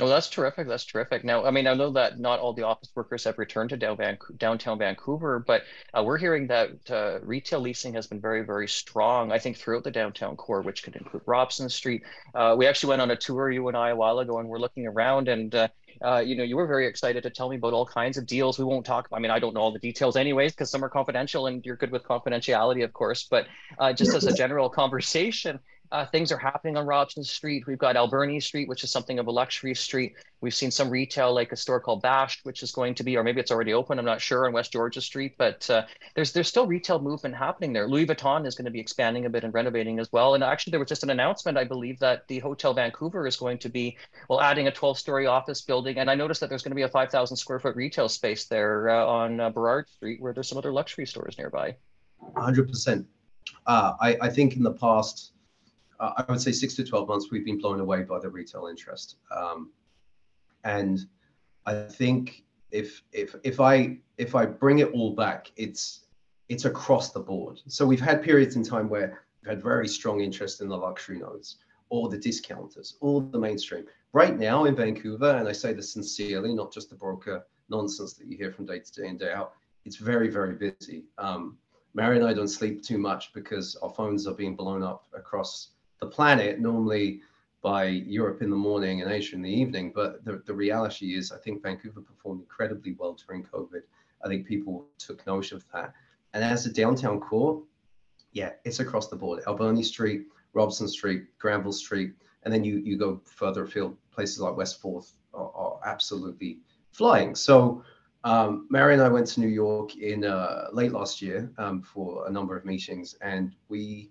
Oh, 0.00 0.08
that's 0.08 0.28
terrific. 0.28 0.68
That's 0.68 0.84
terrific. 0.84 1.24
Now, 1.24 1.44
I 1.44 1.50
mean, 1.50 1.66
I 1.66 1.74
know 1.74 1.90
that 1.90 2.20
not 2.20 2.38
all 2.38 2.52
the 2.52 2.62
office 2.62 2.90
workers 2.94 3.24
have 3.24 3.36
returned 3.36 3.70
to 3.70 4.16
downtown 4.36 4.78
Vancouver, 4.78 5.40
but 5.40 5.62
uh, 5.92 6.04
we're 6.04 6.18
hearing 6.18 6.46
that 6.46 6.70
uh, 6.88 7.18
retail 7.22 7.58
leasing 7.58 7.94
has 7.94 8.06
been 8.06 8.20
very, 8.20 8.44
very 8.44 8.68
strong, 8.68 9.32
I 9.32 9.40
think, 9.40 9.56
throughout 9.56 9.82
the 9.82 9.90
downtown 9.90 10.36
core, 10.36 10.62
which 10.62 10.84
could 10.84 10.94
include 10.94 11.24
Robson 11.26 11.68
Street. 11.68 12.02
Uh, 12.32 12.54
we 12.56 12.68
actually 12.68 12.90
went 12.90 13.02
on 13.02 13.10
a 13.10 13.16
tour, 13.16 13.50
you 13.50 13.66
and 13.66 13.76
I, 13.76 13.90
a 13.90 13.96
while 13.96 14.20
ago, 14.20 14.38
and 14.38 14.48
we're 14.48 14.60
looking 14.60 14.86
around, 14.86 15.26
and 15.26 15.52
uh, 15.52 15.66
uh, 16.04 16.18
you 16.18 16.36
know, 16.36 16.44
you 16.44 16.56
were 16.56 16.66
very 16.68 16.86
excited 16.86 17.24
to 17.24 17.30
tell 17.30 17.48
me 17.48 17.56
about 17.56 17.72
all 17.72 17.86
kinds 17.86 18.16
of 18.16 18.26
deals. 18.26 18.56
We 18.56 18.64
won't 18.64 18.86
talk. 18.86 19.08
I 19.12 19.18
mean, 19.18 19.32
I 19.32 19.40
don't 19.40 19.54
know 19.54 19.60
all 19.60 19.72
the 19.72 19.80
details, 19.80 20.16
anyways, 20.16 20.52
because 20.52 20.70
some 20.70 20.84
are 20.84 20.88
confidential, 20.88 21.48
and 21.48 21.64
you're 21.66 21.76
good 21.76 21.90
with 21.90 22.04
confidentiality, 22.04 22.84
of 22.84 22.92
course. 22.92 23.26
But 23.28 23.48
uh, 23.78 23.92
just 23.92 24.14
as 24.14 24.24
a 24.24 24.32
general 24.32 24.68
conversation, 24.68 25.58
uh, 25.90 26.06
things 26.06 26.30
are 26.32 26.38
happening 26.38 26.76
on 26.76 26.86
Robson 26.86 27.24
Street. 27.24 27.66
We've 27.66 27.78
got 27.78 27.96
Alberni 27.96 28.40
Street, 28.40 28.68
which 28.68 28.84
is 28.84 28.90
something 28.90 29.18
of 29.18 29.26
a 29.26 29.30
luxury 29.30 29.74
street. 29.74 30.14
We've 30.40 30.54
seen 30.54 30.70
some 30.70 30.90
retail, 30.90 31.34
like 31.34 31.50
a 31.52 31.56
store 31.56 31.80
called 31.80 32.02
Bashed, 32.02 32.44
which 32.44 32.62
is 32.62 32.70
going 32.70 32.94
to 32.96 33.02
be, 33.02 33.16
or 33.16 33.24
maybe 33.24 33.40
it's 33.40 33.50
already 33.50 33.72
open. 33.72 33.98
I'm 33.98 34.04
not 34.04 34.20
sure 34.20 34.46
on 34.46 34.52
West 34.52 34.72
Georgia 34.72 35.00
Street, 35.00 35.34
but 35.38 35.68
uh, 35.70 35.84
there's 36.14 36.32
there's 36.32 36.48
still 36.48 36.66
retail 36.66 37.00
movement 37.00 37.34
happening 37.34 37.72
there. 37.72 37.88
Louis 37.88 38.06
Vuitton 38.06 38.46
is 38.46 38.54
going 38.54 38.66
to 38.66 38.70
be 38.70 38.80
expanding 38.80 39.26
a 39.26 39.30
bit 39.30 39.44
and 39.44 39.52
renovating 39.54 39.98
as 39.98 40.12
well. 40.12 40.34
And 40.34 40.44
actually, 40.44 40.72
there 40.72 40.80
was 40.80 40.88
just 40.88 41.02
an 41.02 41.10
announcement, 41.10 41.58
I 41.58 41.64
believe, 41.64 41.98
that 42.00 42.28
the 42.28 42.38
Hotel 42.40 42.74
Vancouver 42.74 43.26
is 43.26 43.36
going 43.36 43.58
to 43.58 43.68
be 43.68 43.96
well 44.28 44.40
adding 44.40 44.68
a 44.68 44.72
12-story 44.72 45.26
office 45.26 45.62
building. 45.62 45.98
And 45.98 46.10
I 46.10 46.14
noticed 46.14 46.40
that 46.40 46.48
there's 46.48 46.62
going 46.62 46.72
to 46.72 46.76
be 46.76 46.82
a 46.82 46.88
5,000 46.88 47.36
square 47.36 47.58
foot 47.58 47.76
retail 47.76 48.08
space 48.08 48.46
there 48.46 48.90
uh, 48.90 49.06
on 49.06 49.40
uh, 49.40 49.50
Burrard 49.50 49.88
Street, 49.88 50.20
where 50.20 50.32
there's 50.32 50.48
some 50.48 50.58
other 50.58 50.72
luxury 50.72 51.06
stores 51.06 51.36
nearby. 51.38 51.74
100%. 52.36 53.04
Uh, 53.66 53.94
I, 54.00 54.16
I 54.20 54.28
think 54.28 54.56
in 54.56 54.62
the 54.62 54.72
past 54.72 55.32
uh, 56.00 56.12
I 56.16 56.24
would 56.30 56.40
say 56.40 56.52
six 56.52 56.74
to 56.76 56.84
12 56.84 57.08
months, 57.08 57.28
we've 57.30 57.44
been 57.44 57.58
blown 57.58 57.80
away 57.80 58.02
by 58.02 58.18
the 58.18 58.28
retail 58.28 58.66
interest. 58.66 59.16
Um, 59.34 59.70
and 60.64 61.00
I 61.66 61.74
think 61.84 62.44
if 62.70 63.02
if 63.12 63.34
if 63.44 63.60
I 63.60 63.98
if 64.18 64.34
I 64.34 64.46
bring 64.46 64.80
it 64.80 64.90
all 64.92 65.14
back, 65.14 65.50
it's 65.56 66.06
it's 66.48 66.64
across 66.64 67.12
the 67.12 67.20
board. 67.20 67.60
So 67.68 67.86
we've 67.86 68.00
had 68.00 68.22
periods 68.22 68.56
in 68.56 68.62
time 68.62 68.88
where 68.88 69.24
we've 69.42 69.50
had 69.50 69.62
very 69.62 69.88
strong 69.88 70.20
interest 70.20 70.60
in 70.60 70.68
the 70.68 70.76
luxury 70.76 71.18
nodes 71.18 71.58
or 71.90 72.08
the 72.08 72.18
discounters 72.18 72.96
or 73.00 73.22
the 73.22 73.38
mainstream. 73.38 73.84
Right 74.12 74.38
now 74.38 74.64
in 74.64 74.74
Vancouver, 74.74 75.36
and 75.36 75.48
I 75.48 75.52
say 75.52 75.72
this 75.72 75.92
sincerely, 75.92 76.54
not 76.54 76.72
just 76.72 76.90
the 76.90 76.96
broker 76.96 77.44
nonsense 77.68 78.14
that 78.14 78.26
you 78.26 78.36
hear 78.36 78.50
from 78.50 78.66
day 78.66 78.78
to 78.78 78.92
day 78.92 79.08
and 79.08 79.18
day 79.18 79.32
out, 79.32 79.52
it's 79.84 79.96
very, 79.96 80.28
very 80.28 80.54
busy. 80.54 81.04
Um, 81.18 81.58
Mario 81.94 82.20
and 82.20 82.28
I 82.28 82.34
don't 82.34 82.48
sleep 82.48 82.82
too 82.82 82.98
much 82.98 83.32
because 83.32 83.76
our 83.76 83.90
phones 83.90 84.26
are 84.26 84.34
being 84.34 84.54
blown 84.54 84.82
up 84.82 85.06
across 85.14 85.70
the 86.00 86.06
planet 86.06 86.60
normally 86.60 87.20
by 87.62 87.84
Europe 87.86 88.40
in 88.42 88.50
the 88.50 88.56
morning 88.56 89.02
and 89.02 89.10
Asia 89.10 89.34
in 89.34 89.42
the 89.42 89.50
evening. 89.50 89.92
But 89.94 90.24
the, 90.24 90.42
the 90.46 90.54
reality 90.54 91.16
is, 91.16 91.32
I 91.32 91.38
think 91.38 91.62
Vancouver 91.62 92.00
performed 92.00 92.40
incredibly 92.42 92.94
well 92.98 93.16
during 93.26 93.42
COVID. 93.44 93.82
I 94.24 94.28
think 94.28 94.46
people 94.46 94.86
took 94.98 95.26
note 95.26 95.52
of 95.52 95.64
that. 95.72 95.92
And 96.34 96.44
as 96.44 96.66
a 96.66 96.72
downtown 96.72 97.20
core, 97.20 97.62
yeah, 98.32 98.52
it's 98.64 98.80
across 98.80 99.08
the 99.08 99.16
board. 99.16 99.42
Alberni 99.46 99.82
Street, 99.82 100.26
Robson 100.52 100.88
Street, 100.88 101.24
Granville 101.38 101.72
Street, 101.72 102.12
and 102.44 102.54
then 102.54 102.62
you 102.64 102.78
you 102.78 102.96
go 102.96 103.20
further 103.24 103.64
afield, 103.64 103.96
places 104.10 104.40
like 104.40 104.56
West 104.56 104.80
Fourth 104.80 105.14
are, 105.34 105.50
are 105.54 105.80
absolutely 105.84 106.60
flying. 106.92 107.34
So 107.34 107.82
um, 108.24 108.66
Mario 108.70 108.94
and 108.94 109.02
I 109.02 109.08
went 109.08 109.26
to 109.28 109.40
New 109.40 109.48
York 109.48 109.96
in 109.96 110.24
uh, 110.24 110.68
late 110.72 110.92
last 110.92 111.22
year 111.22 111.50
um, 111.58 111.82
for 111.82 112.26
a 112.26 112.30
number 112.30 112.56
of 112.56 112.64
meetings, 112.64 113.14
and 113.20 113.54
we 113.68 114.10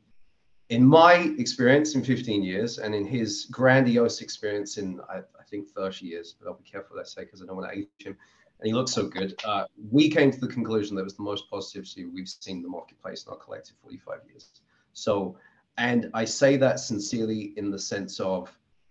in 0.70 0.86
my 0.86 1.34
experience 1.38 1.96
in 1.96 2.04
15 2.04 2.44
years 2.44 2.78
and 2.78 2.94
in 2.94 3.06
his 3.06 3.46
grandiose 3.46 4.22
experience 4.22 4.78
in 4.78 5.00
I, 5.10 5.20
I 5.20 5.44
think 5.50 5.70
30 5.70 6.06
years, 6.06 6.36
but 6.40 6.48
I'll 6.48 6.58
be 6.58 6.70
careful 6.70 6.98
what 6.98 7.02
I 7.02 7.08
say 7.08 7.24
because 7.24 7.42
I 7.42 7.46
don't 7.46 7.56
want 7.56 7.72
to 7.72 7.78
age 7.78 7.88
him. 8.00 8.18
And 8.60 8.68
he 8.68 8.74
looks 8.74 8.92
so 8.92 9.08
good. 9.08 9.40
Uh, 9.46 9.66
we 9.92 10.10
came 10.10 10.32
to 10.32 10.40
the 10.40 10.48
conclusion 10.48 10.96
that 10.96 11.04
was 11.04 11.16
the 11.16 11.24
most 11.24 11.50
positivity 11.50 12.06
we've 12.06 12.28
seen 12.28 12.62
the 12.62 12.68
marketplace 12.68 13.24
in 13.26 13.32
our 13.32 13.38
collective 13.38 13.76
45 13.84 14.20
years. 14.28 14.50
So, 14.94 15.38
and 15.78 16.10
I 16.14 16.26
say 16.26 16.58
that 16.58 16.80
sincerely 16.80 17.54
in 17.56 17.70
the 17.70 17.80
sense 17.80 18.20
of 18.20 18.50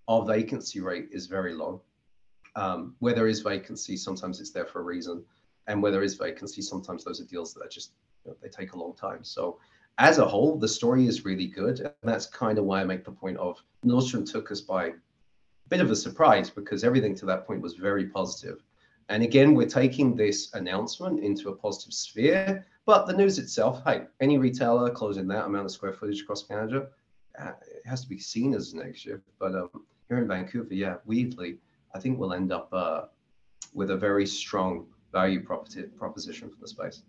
our 0.09 0.25
vacancy 0.25 0.81
rate 0.81 1.09
is 1.11 1.27
very 1.27 1.53
low. 1.53 1.83
Um, 2.55 2.95
where 3.01 3.13
there 3.13 3.27
is 3.27 3.41
vacancy, 3.41 3.97
sometimes 3.97 4.41
it's 4.41 4.51
there 4.51 4.65
for 4.65 4.81
a 4.81 4.85
reason, 4.85 5.25
and 5.67 5.83
where 5.83 5.93
there 5.93 6.05
is 6.05 6.15
vacancy, 6.15 6.63
sometimes 6.63 7.05
those 7.05 7.21
are 7.21 7.25
deals 7.25 7.53
that 7.53 7.65
are 7.65 7.69
just 7.69 7.93
you 8.25 8.31
know, 8.31 8.37
they 8.41 8.49
take 8.49 8.73
a 8.73 8.79
long 8.79 8.95
time. 8.95 9.23
So 9.25 9.59
as 9.99 10.19
a 10.19 10.27
whole, 10.27 10.59
the 10.59 10.69
story 10.69 11.07
is 11.07 11.25
really 11.25 11.47
good. 11.47 11.81
And 11.81 11.93
that's 12.03 12.27
kind 12.27 12.59
of 12.59 12.65
why 12.65 12.81
I 12.81 12.85
make 12.85 13.05
the 13.05 13.13
point 13.13 13.39
of 13.39 13.63
Nordstrom 13.85 14.31
took 14.31 14.51
us 14.51 14.61
by 14.61 14.87
a 14.87 14.93
bit 15.69 15.81
of 15.81 15.91
a 15.91 15.97
surprise 15.97 16.51
because 16.51 16.85
everything 16.85 17.15
to 17.17 17.27
that 17.27 17.47
point 17.47 17.63
was 17.63 17.75
very 17.75 18.07
positive. 18.07 18.63
And 19.09 19.23
again, 19.23 19.55
we're 19.55 19.69
taking 19.69 20.17
this 20.17 20.53
announcement 20.55 21.23
into 21.23 21.49
a 21.49 21.55
positive 21.55 21.95
sphere. 21.95 22.67
But 22.85 23.07
the 23.07 23.15
news 23.15 23.39
itself, 23.39 23.83
hey, 23.85 24.03
any 24.21 24.39
retailer 24.39 24.91
closing 24.91 25.27
that 25.29 25.47
amount 25.47 25.65
of 25.65 25.73
square 25.73 25.93
footage 25.93 26.23
across 26.23 26.45
Canada, 26.45 26.89
uh, 27.39 27.53
it 27.67 27.83
has 27.85 28.03
to 28.03 28.09
be 28.09 28.19
seen 28.19 28.55
as 28.55 28.75
negative. 28.75 29.23
But 29.39 29.55
um, 29.55 29.71
here 30.09 30.19
in 30.19 30.29
Vancouver, 30.29 30.73
yeah, 30.73 30.97
weirdly, 31.05 31.59
I 31.95 31.99
think 31.99 32.19
we'll 32.19 32.33
end 32.33 32.53
up 32.53 32.69
uh, 32.73 33.03
with 33.75 33.91
a 33.91 33.97
very 33.97 34.27
strong 34.27 34.87
value 35.13 35.43
proposition 35.43 36.51
for 36.51 36.57
the 36.61 36.69
space. 36.69 37.03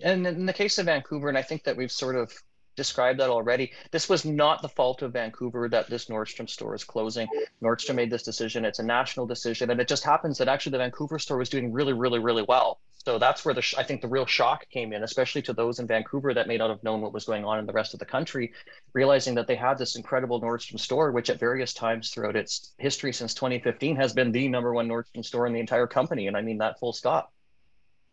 And 0.00 0.26
in 0.26 0.46
the 0.46 0.52
case 0.52 0.78
of 0.78 0.86
Vancouver, 0.86 1.28
and 1.28 1.38
I 1.38 1.42
think 1.42 1.64
that 1.64 1.76
we've 1.76 1.92
sort 1.92 2.16
of 2.16 2.32
described 2.76 3.20
that 3.20 3.30
already, 3.30 3.72
this 3.90 4.08
was 4.08 4.24
not 4.24 4.62
the 4.62 4.68
fault 4.68 5.02
of 5.02 5.12
Vancouver 5.12 5.68
that 5.68 5.88
this 5.88 6.06
Nordstrom 6.06 6.48
store 6.48 6.74
is 6.74 6.84
closing. 6.84 7.28
Nordstrom 7.62 7.94
made 7.94 8.10
this 8.10 8.22
decision. 8.22 8.64
It's 8.64 8.80
a 8.80 8.84
national 8.84 9.26
decision. 9.26 9.70
And 9.70 9.80
it 9.80 9.88
just 9.88 10.04
happens 10.04 10.38
that 10.38 10.48
actually 10.48 10.72
the 10.72 10.78
Vancouver 10.78 11.18
store 11.18 11.38
was 11.38 11.48
doing 11.48 11.72
really, 11.72 11.92
really, 11.92 12.18
really 12.18 12.44
well. 12.48 12.80
So 13.04 13.18
that's 13.18 13.44
where 13.44 13.52
the 13.52 13.74
I 13.76 13.82
think 13.82 14.00
the 14.00 14.08
real 14.08 14.24
shock 14.24 14.66
came 14.70 14.94
in, 14.94 15.02
especially 15.02 15.42
to 15.42 15.52
those 15.52 15.78
in 15.78 15.86
Vancouver 15.86 16.32
that 16.32 16.48
may 16.48 16.56
not 16.56 16.70
have 16.70 16.82
known 16.82 17.02
what 17.02 17.12
was 17.12 17.26
going 17.26 17.44
on 17.44 17.58
in 17.58 17.66
the 17.66 17.72
rest 17.72 17.92
of 17.92 18.00
the 18.00 18.06
country, 18.06 18.52
realizing 18.94 19.34
that 19.34 19.46
they 19.46 19.56
had 19.56 19.76
this 19.76 19.94
incredible 19.94 20.40
Nordstrom 20.40 20.80
store, 20.80 21.12
which 21.12 21.28
at 21.28 21.38
various 21.38 21.74
times 21.74 22.08
throughout 22.08 22.34
its 22.34 22.72
history 22.78 23.12
since 23.12 23.34
2015 23.34 23.96
has 23.96 24.14
been 24.14 24.32
the 24.32 24.48
number 24.48 24.72
one 24.72 24.88
Nordstrom 24.88 25.22
store 25.22 25.46
in 25.46 25.52
the 25.52 25.60
entire 25.60 25.86
company. 25.86 26.28
And 26.28 26.36
I 26.36 26.40
mean 26.40 26.58
that 26.58 26.78
full 26.78 26.94
stop. 26.94 27.30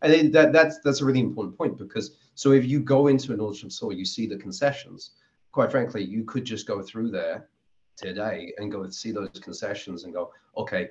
And 0.02 0.32
that, 0.32 0.52
that's 0.52 0.80
that's 0.80 1.00
a 1.00 1.04
really 1.04 1.20
important 1.20 1.56
point 1.56 1.78
because 1.78 2.16
so 2.34 2.52
if 2.52 2.64
you 2.66 2.80
go 2.80 3.06
into 3.06 3.32
an 3.32 3.38
Nordstrom 3.38 3.70
store, 3.70 3.92
you 3.92 4.04
see 4.04 4.26
the 4.26 4.36
concessions. 4.36 5.12
Quite 5.52 5.70
frankly, 5.70 6.02
you 6.02 6.24
could 6.24 6.44
just 6.44 6.66
go 6.66 6.82
through 6.82 7.10
there 7.10 7.48
today 7.96 8.52
and 8.58 8.72
go 8.72 8.82
and 8.82 8.94
see 8.94 9.12
those 9.12 9.28
concessions 9.40 10.04
and 10.04 10.12
go, 10.12 10.32
okay, 10.56 10.88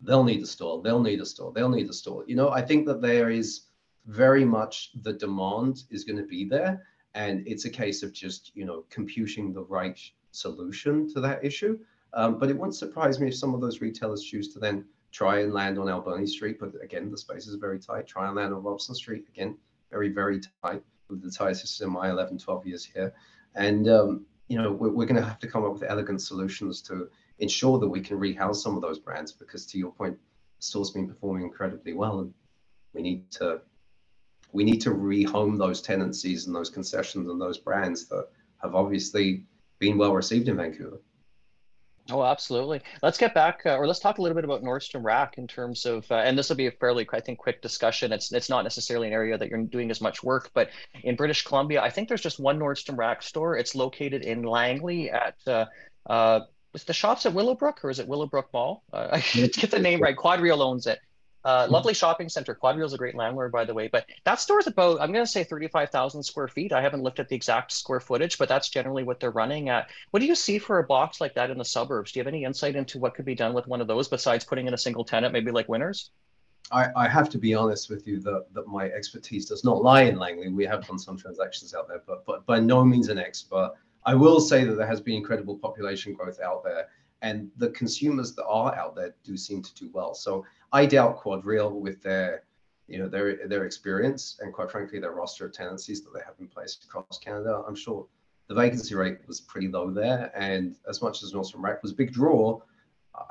they'll 0.00 0.24
need 0.24 0.42
a 0.42 0.46
store, 0.46 0.80
they'll 0.82 1.02
need 1.02 1.20
a 1.20 1.26
store, 1.26 1.52
they'll 1.52 1.68
need 1.68 1.88
a 1.88 1.92
store. 1.92 2.24
You 2.26 2.36
know, 2.36 2.50
I 2.50 2.62
think 2.62 2.86
that 2.86 3.02
there 3.02 3.30
is 3.30 3.62
very 4.06 4.44
much 4.44 4.90
the 5.02 5.12
demand 5.12 5.84
is 5.90 6.04
going 6.04 6.18
to 6.18 6.26
be 6.26 6.44
there, 6.44 6.82
and 7.14 7.46
it's 7.46 7.64
a 7.64 7.70
case 7.70 8.02
of 8.02 8.12
just 8.12 8.52
you 8.54 8.64
know 8.64 8.84
computing 8.90 9.52
the 9.52 9.64
right 9.64 10.00
solution 10.30 11.12
to 11.12 11.20
that 11.20 11.44
issue. 11.44 11.78
Um, 12.14 12.38
but 12.38 12.48
it 12.48 12.56
wouldn't 12.56 12.76
surprise 12.76 13.20
me 13.20 13.28
if 13.28 13.36
some 13.36 13.54
of 13.54 13.60
those 13.60 13.80
retailers 13.80 14.22
choose 14.22 14.52
to 14.54 14.58
then 14.58 14.84
try 15.16 15.40
and 15.40 15.54
land 15.54 15.78
on 15.78 15.88
Alberni 15.88 16.26
Street, 16.26 16.58
but 16.60 16.72
again, 16.82 17.10
the 17.10 17.16
space 17.16 17.46
is 17.46 17.54
very 17.54 17.78
tight. 17.78 18.06
Try 18.06 18.26
and 18.26 18.36
land 18.36 18.52
on 18.52 18.62
Robson 18.62 18.94
Street, 18.94 19.24
again, 19.30 19.56
very, 19.90 20.10
very 20.10 20.40
tight 20.62 20.82
with 21.08 21.22
the 21.22 21.30
tie 21.30 21.54
system 21.54 21.92
my 21.92 22.10
11, 22.10 22.36
12 22.36 22.66
years 22.66 22.84
here. 22.84 23.14
And, 23.54 23.88
um, 23.88 24.26
you 24.48 24.58
know, 24.58 24.70
we're, 24.72 24.90
we're 24.90 25.06
going 25.06 25.16
to 25.16 25.26
have 25.26 25.38
to 25.38 25.48
come 25.48 25.64
up 25.64 25.72
with 25.72 25.84
elegant 25.84 26.20
solutions 26.20 26.82
to 26.82 27.08
ensure 27.38 27.78
that 27.78 27.88
we 27.88 28.02
can 28.02 28.18
rehouse 28.18 28.62
some 28.62 28.76
of 28.76 28.82
those 28.82 28.98
brands 28.98 29.32
because 29.32 29.64
to 29.66 29.78
your 29.78 29.90
point, 29.90 30.18
store's 30.58 30.90
been 30.90 31.08
performing 31.08 31.44
incredibly 31.44 31.94
well. 31.94 32.20
And 32.20 32.34
we 32.92 33.00
need 33.00 33.30
to 33.32 33.62
we 34.52 34.64
need 34.64 34.82
to 34.82 34.90
rehome 34.90 35.58
those 35.58 35.80
tenancies 35.80 36.46
and 36.46 36.54
those 36.54 36.70
concessions 36.70 37.28
and 37.28 37.40
those 37.40 37.58
brands 37.58 38.06
that 38.08 38.28
have 38.62 38.74
obviously 38.74 39.44
been 39.78 39.96
well 39.96 40.14
received 40.14 40.48
in 40.48 40.56
Vancouver. 40.56 41.00
Oh, 42.10 42.22
absolutely. 42.22 42.82
Let's 43.02 43.18
get 43.18 43.34
back, 43.34 43.62
uh, 43.66 43.76
or 43.76 43.86
let's 43.86 43.98
talk 43.98 44.18
a 44.18 44.22
little 44.22 44.36
bit 44.36 44.44
about 44.44 44.62
Nordstrom 44.62 45.02
Rack 45.02 45.38
in 45.38 45.48
terms 45.48 45.84
of, 45.86 46.10
uh, 46.10 46.16
and 46.16 46.38
this 46.38 46.48
will 46.48 46.56
be 46.56 46.68
a 46.68 46.70
fairly, 46.70 47.06
I 47.12 47.20
think, 47.20 47.38
quick 47.38 47.60
discussion. 47.62 48.12
It's 48.12 48.32
it's 48.32 48.48
not 48.48 48.62
necessarily 48.62 49.08
an 49.08 49.12
area 49.12 49.36
that 49.36 49.48
you're 49.48 49.62
doing 49.62 49.90
as 49.90 50.00
much 50.00 50.22
work, 50.22 50.50
but 50.54 50.70
in 51.02 51.16
British 51.16 51.42
Columbia, 51.42 51.82
I 51.82 51.90
think 51.90 52.08
there's 52.08 52.20
just 52.20 52.38
one 52.38 52.60
Nordstrom 52.60 52.96
Rack 52.96 53.22
store. 53.22 53.56
It's 53.56 53.74
located 53.74 54.22
in 54.22 54.44
Langley 54.44 55.10
at, 55.10 55.36
uh, 55.48 55.66
uh, 56.08 56.40
is 56.74 56.84
the 56.84 56.92
shops 56.92 57.26
at 57.26 57.32
Willowbrook 57.32 57.84
or 57.84 57.90
is 57.90 57.98
it 57.98 58.06
Willowbrook 58.06 58.52
Mall? 58.52 58.84
Uh, 58.92 59.08
I 59.12 59.20
get 59.20 59.72
the 59.72 59.78
name 59.80 60.00
right. 60.00 60.16
Quadreal 60.16 60.62
owns 60.62 60.86
it. 60.86 61.00
Uh, 61.46 61.64
lovely 61.70 61.94
shopping 61.94 62.28
center. 62.28 62.56
Quadreal 62.56 62.86
is 62.86 62.92
a 62.92 62.98
great 62.98 63.14
landlord, 63.14 63.52
by 63.52 63.64
the 63.64 63.72
way. 63.72 63.86
But 63.86 64.06
that 64.24 64.40
store 64.40 64.58
is 64.58 64.66
about, 64.66 65.00
I'm 65.00 65.12
going 65.12 65.24
to 65.24 65.30
say 65.30 65.44
35,000 65.44 66.20
square 66.24 66.48
feet. 66.48 66.72
I 66.72 66.82
haven't 66.82 67.04
looked 67.04 67.20
at 67.20 67.28
the 67.28 67.36
exact 67.36 67.70
square 67.70 68.00
footage, 68.00 68.36
but 68.36 68.48
that's 68.48 68.68
generally 68.68 69.04
what 69.04 69.20
they're 69.20 69.30
running 69.30 69.68
at. 69.68 69.88
What 70.10 70.18
do 70.18 70.26
you 70.26 70.34
see 70.34 70.58
for 70.58 70.80
a 70.80 70.82
box 70.82 71.20
like 71.20 71.34
that 71.34 71.50
in 71.50 71.56
the 71.56 71.64
suburbs? 71.64 72.10
Do 72.10 72.18
you 72.18 72.24
have 72.24 72.26
any 72.26 72.42
insight 72.42 72.74
into 72.74 72.98
what 72.98 73.14
could 73.14 73.24
be 73.24 73.36
done 73.36 73.54
with 73.54 73.68
one 73.68 73.80
of 73.80 73.86
those 73.86 74.08
besides 74.08 74.44
putting 74.44 74.66
in 74.66 74.74
a 74.74 74.78
single 74.78 75.04
tenant, 75.04 75.32
maybe 75.32 75.52
like 75.52 75.68
Winners? 75.68 76.10
I, 76.72 76.88
I 76.96 77.06
have 77.06 77.30
to 77.30 77.38
be 77.38 77.54
honest 77.54 77.90
with 77.90 78.08
you 78.08 78.18
that, 78.22 78.46
that 78.52 78.66
my 78.66 78.86
expertise 78.86 79.46
does 79.46 79.62
not 79.62 79.84
lie 79.84 80.02
in 80.02 80.18
Langley. 80.18 80.48
We 80.48 80.64
have 80.64 80.84
done 80.84 80.98
some 80.98 81.16
transactions 81.16 81.74
out 81.74 81.86
there, 81.86 82.02
but, 82.08 82.26
but 82.26 82.44
by 82.44 82.58
no 82.58 82.84
means 82.84 83.08
an 83.08 83.20
expert. 83.20 83.72
I 84.04 84.16
will 84.16 84.40
say 84.40 84.64
that 84.64 84.74
there 84.74 84.86
has 84.86 85.00
been 85.00 85.14
incredible 85.14 85.56
population 85.58 86.12
growth 86.12 86.40
out 86.40 86.64
there 86.64 86.88
and 87.22 87.50
the 87.56 87.70
consumers 87.70 88.34
that 88.34 88.44
are 88.46 88.74
out 88.74 88.94
there 88.94 89.14
do 89.24 89.36
seem 89.36 89.62
to 89.62 89.74
do 89.74 89.90
well. 89.92 90.14
So 90.14 90.44
I 90.72 90.86
doubt 90.86 91.18
Quadreal 91.18 91.80
with 91.80 92.02
their, 92.02 92.44
you 92.88 92.98
know, 92.98 93.08
their 93.08 93.46
their 93.46 93.64
experience 93.64 94.38
and 94.40 94.52
quite 94.52 94.70
frankly 94.70 94.98
their 94.98 95.12
roster 95.12 95.46
of 95.46 95.52
tenancies 95.52 96.02
that 96.02 96.12
they 96.14 96.20
have 96.24 96.34
in 96.40 96.48
place 96.48 96.78
across 96.84 97.18
Canada. 97.18 97.62
I'm 97.66 97.74
sure 97.74 98.06
the 98.48 98.54
vacancy 98.54 98.94
rate 98.94 99.18
was 99.26 99.40
pretty 99.40 99.68
low 99.68 99.90
there, 99.90 100.30
and 100.34 100.76
as 100.88 101.02
much 101.02 101.22
as 101.22 101.32
Nordstrom 101.32 101.62
Rack 101.62 101.82
was 101.82 101.92
a 101.92 101.96
big 101.96 102.12
draw, 102.12 102.60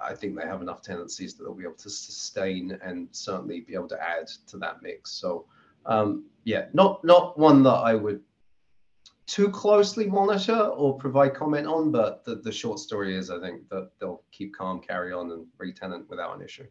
I 0.03 0.13
think 0.13 0.35
they 0.35 0.45
have 0.45 0.61
enough 0.61 0.81
tenancies 0.81 1.35
that 1.35 1.43
they'll 1.43 1.53
be 1.53 1.63
able 1.63 1.75
to 1.75 1.89
sustain 1.89 2.77
and 2.83 3.07
certainly 3.11 3.61
be 3.61 3.75
able 3.75 3.87
to 3.89 4.01
add 4.01 4.27
to 4.47 4.57
that 4.57 4.81
mix. 4.81 5.11
So 5.11 5.45
um, 5.85 6.25
yeah, 6.43 6.65
not 6.73 7.03
not 7.03 7.37
one 7.37 7.63
that 7.63 7.69
I 7.69 7.95
would 7.95 8.21
too 9.27 9.49
closely 9.49 10.07
monitor 10.07 10.57
or 10.57 10.97
provide 10.97 11.33
comment 11.33 11.65
on, 11.65 11.91
but 11.91 12.23
the, 12.25 12.35
the 12.35 12.51
short 12.51 12.79
story 12.79 13.15
is 13.15 13.29
I 13.31 13.39
think 13.39 13.67
that 13.69 13.89
they'll 13.99 14.21
keep 14.31 14.55
calm, 14.55 14.79
carry 14.79 15.11
on, 15.11 15.31
and 15.31 15.47
retenant 15.57 16.09
without 16.09 16.35
an 16.35 16.43
issue. 16.43 16.67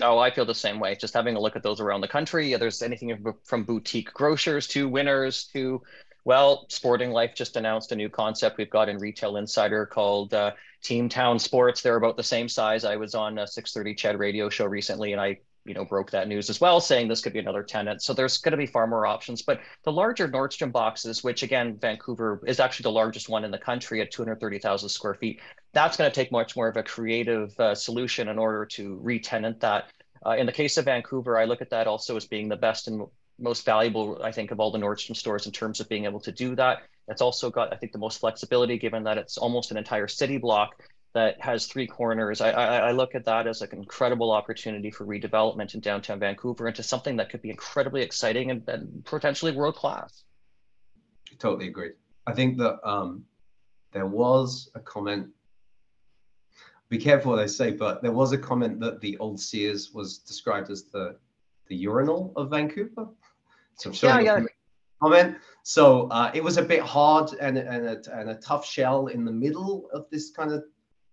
Oh, 0.00 0.18
I 0.18 0.30
feel 0.30 0.44
the 0.44 0.54
same 0.54 0.80
way. 0.80 0.94
Just 0.94 1.14
having 1.14 1.36
a 1.36 1.40
look 1.40 1.54
at 1.54 1.62
those 1.62 1.80
around 1.80 2.00
the 2.00 2.08
country, 2.08 2.54
there's 2.54 2.82
anything 2.82 3.34
from 3.44 3.64
boutique 3.64 4.12
grocers 4.14 4.66
to 4.68 4.88
winners 4.88 5.44
to, 5.52 5.82
well, 6.24 6.66
Sporting 6.68 7.10
Life 7.10 7.34
just 7.34 7.56
announced 7.56 7.92
a 7.92 7.96
new 7.96 8.08
concept 8.08 8.56
we've 8.56 8.70
got 8.70 8.88
in 8.88 8.96
Retail 8.98 9.36
Insider 9.36 9.84
called 9.84 10.32
uh, 10.32 10.52
Team 10.82 11.08
Town 11.08 11.38
Sports. 11.38 11.82
They're 11.82 11.96
about 11.96 12.16
the 12.16 12.22
same 12.22 12.48
size. 12.48 12.84
I 12.84 12.96
was 12.96 13.14
on 13.14 13.38
a 13.38 13.46
6:30 13.46 13.96
CHED 13.96 14.18
radio 14.18 14.48
show 14.48 14.64
recently, 14.64 15.12
and 15.12 15.20
I 15.20 15.38
you 15.64 15.74
know 15.74 15.84
broke 15.84 16.10
that 16.10 16.28
news 16.28 16.50
as 16.50 16.60
well 16.60 16.80
saying 16.80 17.08
this 17.08 17.20
could 17.20 17.32
be 17.32 17.38
another 17.38 17.62
tenant 17.62 18.02
so 18.02 18.12
there's 18.12 18.38
going 18.38 18.50
to 18.50 18.56
be 18.56 18.66
far 18.66 18.86
more 18.86 19.06
options 19.06 19.42
but 19.42 19.60
the 19.84 19.92
larger 19.92 20.28
nordstrom 20.28 20.72
boxes 20.72 21.22
which 21.22 21.42
again 21.42 21.76
vancouver 21.80 22.40
is 22.46 22.58
actually 22.58 22.82
the 22.82 22.90
largest 22.90 23.28
one 23.28 23.44
in 23.44 23.50
the 23.50 23.58
country 23.58 24.00
at 24.00 24.10
230000 24.10 24.88
square 24.88 25.14
feet 25.14 25.40
that's 25.72 25.96
going 25.96 26.10
to 26.10 26.14
take 26.14 26.30
much 26.30 26.54
more 26.56 26.68
of 26.68 26.76
a 26.76 26.82
creative 26.82 27.58
uh, 27.58 27.74
solution 27.74 28.28
in 28.28 28.38
order 28.38 28.64
to 28.66 28.96
re-tenant 29.02 29.60
that 29.60 29.86
uh, 30.26 30.30
in 30.30 30.46
the 30.46 30.52
case 30.52 30.76
of 30.76 30.84
vancouver 30.84 31.38
i 31.38 31.44
look 31.44 31.62
at 31.62 31.70
that 31.70 31.86
also 31.86 32.16
as 32.16 32.26
being 32.26 32.48
the 32.48 32.56
best 32.56 32.88
and 32.88 33.06
most 33.38 33.64
valuable 33.64 34.20
i 34.22 34.30
think 34.30 34.50
of 34.50 34.60
all 34.60 34.70
the 34.70 34.78
nordstrom 34.78 35.16
stores 35.16 35.46
in 35.46 35.52
terms 35.52 35.80
of 35.80 35.88
being 35.88 36.04
able 36.04 36.20
to 36.20 36.32
do 36.32 36.54
that 36.54 36.82
it's 37.08 37.22
also 37.22 37.50
got 37.50 37.72
i 37.72 37.76
think 37.76 37.92
the 37.92 37.98
most 37.98 38.20
flexibility 38.20 38.78
given 38.78 39.04
that 39.04 39.18
it's 39.18 39.38
almost 39.38 39.70
an 39.70 39.76
entire 39.76 40.08
city 40.08 40.38
block 40.38 40.76
that 41.14 41.40
has 41.40 41.66
three 41.66 41.86
corners. 41.86 42.40
I, 42.40 42.50
I, 42.50 42.76
I, 42.88 42.90
look 42.92 43.14
at 43.14 43.24
that 43.26 43.46
as 43.46 43.60
an 43.60 43.68
incredible 43.72 44.30
opportunity 44.30 44.90
for 44.90 45.04
redevelopment 45.04 45.74
in 45.74 45.80
downtown 45.80 46.18
Vancouver 46.18 46.68
into 46.68 46.82
something 46.82 47.16
that 47.16 47.30
could 47.30 47.42
be 47.42 47.50
incredibly 47.50 48.02
exciting 48.02 48.50
and, 48.50 48.66
and 48.68 49.04
potentially 49.04 49.52
world 49.52 49.76
class. 49.76 50.24
Totally 51.38 51.68
agree. 51.68 51.90
I 52.26 52.32
think 52.32 52.56
that 52.58 52.78
um, 52.88 53.24
there 53.92 54.06
was 54.06 54.70
a 54.74 54.80
comment. 54.80 55.28
Be 56.92 56.98
careful 56.98 57.30
what 57.30 57.38
I 57.38 57.46
say, 57.46 57.70
but 57.70 58.02
there 58.02 58.12
was 58.12 58.32
a 58.32 58.38
comment 58.38 58.78
that 58.80 59.00
the 59.00 59.16
old 59.16 59.40
Sears 59.40 59.94
was 59.94 60.18
described 60.18 60.68
as 60.68 60.82
the 60.84 61.16
the 61.68 61.74
urinal 61.74 62.34
of 62.36 62.50
Vancouver. 62.50 63.08
So 63.76 63.88
I'm 63.88 63.94
sure 63.94 64.10
yeah, 64.10 64.20
yeah. 64.20 64.44
comment. 65.00 65.38
So 65.62 66.08
uh, 66.08 66.30
it 66.34 66.44
was 66.44 66.58
a 66.58 66.62
bit 66.62 66.82
hard 66.82 67.32
and, 67.40 67.56
and, 67.56 67.86
a, 67.86 68.18
and 68.18 68.28
a 68.28 68.34
tough 68.34 68.66
shell 68.66 69.06
in 69.06 69.24
the 69.24 69.32
middle 69.32 69.88
of 69.94 70.04
this 70.10 70.32
kind 70.32 70.52
of 70.52 70.64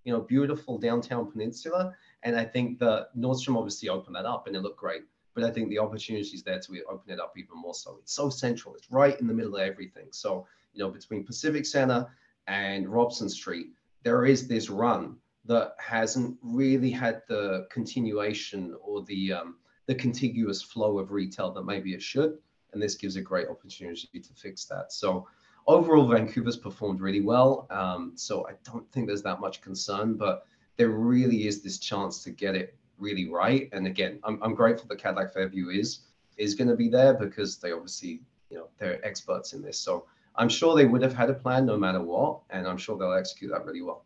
you 0.03 0.11
know, 0.11 0.19
beautiful 0.19 0.77
downtown 0.77 1.31
peninsula. 1.31 1.95
And 2.23 2.35
I 2.35 2.43
think 2.43 2.79
the 2.79 3.07
Nordstrom 3.17 3.55
obviously 3.55 3.87
opened 3.87 4.17
that 4.17 4.25
up 4.25 4.47
and 4.47 4.57
it 4.57 4.59
looked 4.59 4.79
great. 4.79 5.03
But 5.33 5.45
I 5.45 5.51
think 5.51 5.69
the 5.69 5.79
opportunity 5.79 6.27
is 6.27 6.43
there 6.43 6.59
to 6.59 6.83
open 6.89 7.13
it 7.13 7.21
up 7.21 7.35
even 7.37 7.55
more 7.55 7.73
so. 7.73 7.99
It's 8.01 8.11
so 8.11 8.29
central. 8.29 8.75
It's 8.75 8.91
right 8.91 9.17
in 9.21 9.27
the 9.27 9.33
middle 9.33 9.55
of 9.55 9.61
everything. 9.61 10.07
So, 10.11 10.45
you 10.73 10.83
know, 10.83 10.89
between 10.89 11.23
Pacific 11.23 11.65
Centre 11.65 12.05
and 12.47 12.89
Robson 12.89 13.29
Street, 13.29 13.67
there 14.03 14.25
is 14.25 14.45
this 14.45 14.69
run 14.69 15.15
that 15.45 15.75
hasn't 15.79 16.37
really 16.41 16.91
had 16.91 17.21
the 17.27 17.67
continuation 17.71 18.75
or 18.81 19.03
the 19.03 19.33
um, 19.33 19.55
the 19.87 19.95
contiguous 19.95 20.61
flow 20.61 20.99
of 20.99 21.11
retail 21.11 21.51
that 21.51 21.63
maybe 21.63 21.93
it 21.93 22.01
should. 22.01 22.37
And 22.73 22.81
this 22.81 22.95
gives 22.95 23.15
a 23.15 23.21
great 23.21 23.47
opportunity 23.47 24.19
to 24.19 24.33
fix 24.35 24.65
that. 24.65 24.91
So 24.91 25.27
overall, 25.65 26.07
Vancouver's 26.07 26.57
performed 26.57 27.01
really 27.01 27.21
well. 27.21 27.65
Um, 27.71 28.11
so 28.15 28.47
I 28.47 28.53
don't 28.63 28.89
think 28.91 29.07
there's 29.07 29.23
that 29.23 29.39
much 29.39 29.61
concern, 29.61 30.13
but 30.15 30.45
there 30.77 30.89
really 30.89 31.47
is 31.47 31.63
this 31.63 31.79
chance 31.79 32.23
to 32.23 32.29
get 32.29 32.55
it 32.55 32.75
really 32.99 33.27
right. 33.27 33.69
And 33.71 33.87
again, 33.87 34.19
I'm, 34.23 34.37
I'm 34.43 34.53
grateful 34.53 34.87
that 34.89 34.99
Cadillac 34.99 35.33
Fairview 35.33 35.69
is 35.69 36.01
is 36.37 36.55
going 36.55 36.69
to 36.69 36.75
be 36.75 36.87
there 36.87 37.13
because 37.13 37.57
they 37.57 37.71
obviously, 37.71 38.21
you 38.49 38.57
know, 38.57 38.67
they're 38.77 39.05
experts 39.05 39.53
in 39.53 39.61
this. 39.61 39.77
So 39.77 40.05
I'm 40.35 40.49
sure 40.49 40.75
they 40.75 40.85
would 40.85 41.01
have 41.01 41.13
had 41.13 41.29
a 41.29 41.33
plan 41.33 41.65
no 41.65 41.77
matter 41.77 42.01
what, 42.01 42.41
and 42.49 42.65
I'm 42.67 42.77
sure 42.77 42.97
they'll 42.97 43.13
execute 43.13 43.51
that 43.51 43.65
really 43.65 43.81
well. 43.81 44.05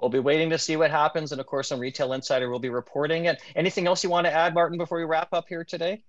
We'll 0.00 0.10
be 0.10 0.18
waiting 0.18 0.50
to 0.50 0.58
see 0.58 0.76
what 0.76 0.90
happens, 0.90 1.32
and 1.32 1.40
of 1.40 1.46
course, 1.46 1.72
on 1.72 1.78
Retail 1.78 2.12
Insider, 2.12 2.48
we'll 2.48 2.58
be 2.58 2.70
reporting 2.70 3.26
it. 3.26 3.42
Anything 3.54 3.86
else 3.86 4.02
you 4.02 4.10
want 4.10 4.26
to 4.26 4.32
add, 4.32 4.54
Martin, 4.54 4.78
before 4.78 4.98
we 4.98 5.04
wrap 5.04 5.32
up 5.32 5.46
here 5.48 5.64
today? 5.64 6.02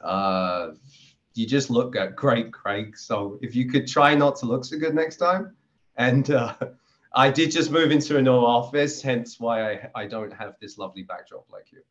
Uh, 0.00 0.72
you 1.34 1.46
just 1.46 1.70
look 1.70 1.96
at 1.96 2.16
great, 2.16 2.52
Craig. 2.52 2.96
So 2.96 3.38
if 3.42 3.54
you 3.54 3.68
could 3.68 3.86
try 3.86 4.14
not 4.14 4.36
to 4.36 4.46
look 4.46 4.64
so 4.64 4.78
good 4.78 4.94
next 4.94 5.16
time. 5.16 5.56
And 5.96 6.30
uh, 6.30 6.54
I 7.14 7.30
did 7.30 7.50
just 7.50 7.70
move 7.70 7.90
into 7.90 8.16
a 8.16 8.22
new 8.22 8.32
office, 8.32 9.02
hence 9.02 9.38
why 9.38 9.72
I, 9.72 9.90
I 9.94 10.06
don't 10.06 10.32
have 10.32 10.54
this 10.60 10.78
lovely 10.78 11.02
backdrop 11.02 11.46
like 11.50 11.72
you. 11.72 11.82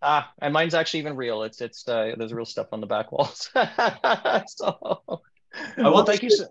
Ah, 0.00 0.32
and 0.40 0.52
mine's 0.52 0.74
actually 0.74 1.00
even 1.00 1.16
real. 1.16 1.42
It's 1.42 1.60
it's 1.60 1.86
uh, 1.88 2.14
there's 2.16 2.32
real 2.32 2.44
stuff 2.44 2.68
on 2.72 2.80
the 2.80 2.86
back 2.86 3.12
walls. 3.12 3.50
so, 4.46 5.20
I 5.76 5.82
well, 5.82 6.04
thank 6.04 6.22
you. 6.22 6.30
So- 6.30 6.46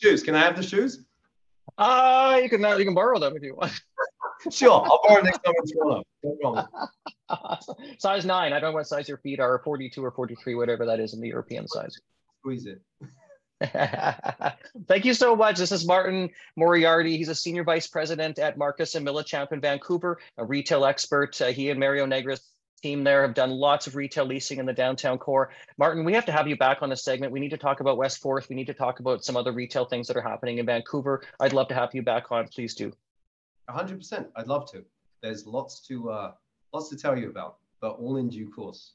shoes. 0.00 0.22
Can 0.22 0.34
I 0.34 0.40
have 0.40 0.56
the 0.56 0.62
shoes? 0.62 1.05
Uh, 1.78 2.40
you 2.42 2.48
can 2.48 2.64
uh, 2.64 2.76
you 2.76 2.84
can 2.84 2.94
borrow 2.94 3.18
them 3.18 3.36
if 3.36 3.42
you 3.42 3.54
want. 3.54 3.72
sure, 4.50 4.70
I'll 4.84 5.00
borrow 5.06 5.22
next 5.22 5.40
time. 5.44 5.54
No 6.22 6.36
problem. 6.40 6.66
size 7.98 8.24
nine. 8.24 8.52
I 8.52 8.60
don't 8.60 8.70
know 8.72 8.76
what 8.76 8.86
size 8.86 9.08
your 9.08 9.18
feet 9.18 9.40
are, 9.40 9.60
42 9.64 10.04
or 10.04 10.10
43, 10.10 10.54
whatever 10.54 10.86
that 10.86 11.00
is 11.00 11.14
in 11.14 11.20
the 11.20 11.28
European 11.28 11.66
size. 11.68 11.98
Squeeze 12.40 12.66
it. 12.66 12.80
Thank 14.86 15.04
you 15.04 15.14
so 15.14 15.34
much. 15.34 15.58
This 15.58 15.72
is 15.72 15.86
Martin 15.86 16.30
Moriarty. 16.56 17.16
He's 17.16 17.30
a 17.30 17.34
senior 17.34 17.64
vice 17.64 17.86
president 17.86 18.38
at 18.38 18.58
Marcus 18.58 18.94
and 18.94 19.06
Millichap 19.06 19.52
in 19.52 19.60
Vancouver, 19.60 20.18
a 20.36 20.44
retail 20.44 20.84
expert. 20.84 21.40
Uh, 21.40 21.46
he 21.46 21.70
and 21.70 21.80
Mario 21.80 22.06
Negris 22.06 22.40
team 22.82 23.04
there 23.04 23.22
have 23.22 23.34
done 23.34 23.50
lots 23.50 23.86
of 23.86 23.96
retail 23.96 24.24
leasing 24.24 24.58
in 24.58 24.66
the 24.66 24.72
downtown 24.72 25.18
core. 25.18 25.50
Martin, 25.78 26.04
we 26.04 26.12
have 26.12 26.26
to 26.26 26.32
have 26.32 26.46
you 26.46 26.56
back 26.56 26.82
on 26.82 26.90
the 26.90 26.96
segment. 26.96 27.32
We 27.32 27.40
need 27.40 27.50
to 27.50 27.56
talk 27.56 27.80
about 27.80 27.96
West 27.96 28.18
Fourth. 28.18 28.48
We 28.48 28.56
need 28.56 28.66
to 28.66 28.74
talk 28.74 29.00
about 29.00 29.24
some 29.24 29.36
other 29.36 29.52
retail 29.52 29.84
things 29.84 30.06
that 30.08 30.16
are 30.16 30.22
happening 30.22 30.58
in 30.58 30.66
Vancouver. 30.66 31.22
I'd 31.40 31.52
love 31.52 31.68
to 31.68 31.74
have 31.74 31.94
you 31.94 32.02
back 32.02 32.30
on. 32.30 32.48
Please 32.48 32.74
do. 32.74 32.92
100%. 33.68 34.26
I'd 34.36 34.46
love 34.46 34.70
to. 34.72 34.84
There's 35.22 35.46
lots 35.46 35.80
to 35.88 36.10
uh, 36.10 36.32
lots 36.72 36.88
to 36.90 36.96
tell 36.96 37.18
you 37.18 37.30
about, 37.30 37.56
but 37.80 37.92
all 37.98 38.16
in 38.16 38.28
due 38.28 38.48
course. 38.50 38.92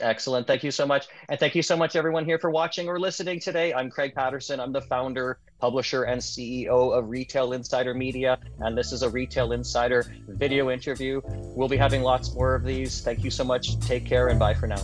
Excellent. 0.00 0.46
Thank 0.46 0.62
you 0.62 0.70
so 0.70 0.86
much. 0.86 1.08
And 1.28 1.40
thank 1.40 1.54
you 1.54 1.62
so 1.62 1.76
much, 1.76 1.96
everyone 1.96 2.24
here 2.24 2.38
for 2.38 2.50
watching 2.50 2.88
or 2.88 3.00
listening 3.00 3.40
today. 3.40 3.72
I'm 3.72 3.90
Craig 3.90 4.14
Patterson. 4.14 4.60
I'm 4.60 4.72
the 4.72 4.82
founder, 4.82 5.38
publisher, 5.58 6.04
and 6.04 6.20
CEO 6.20 6.96
of 6.96 7.08
Retail 7.08 7.52
Insider 7.54 7.94
Media. 7.94 8.38
And 8.60 8.76
this 8.76 8.92
is 8.92 9.02
a 9.02 9.08
Retail 9.08 9.52
Insider 9.52 10.04
video 10.28 10.70
interview. 10.70 11.22
We'll 11.24 11.68
be 11.68 11.78
having 11.78 12.02
lots 12.02 12.34
more 12.34 12.54
of 12.54 12.64
these. 12.64 13.00
Thank 13.00 13.24
you 13.24 13.30
so 13.30 13.44
much. 13.44 13.78
Take 13.80 14.04
care 14.04 14.28
and 14.28 14.38
bye 14.38 14.54
for 14.54 14.66
now. 14.66 14.82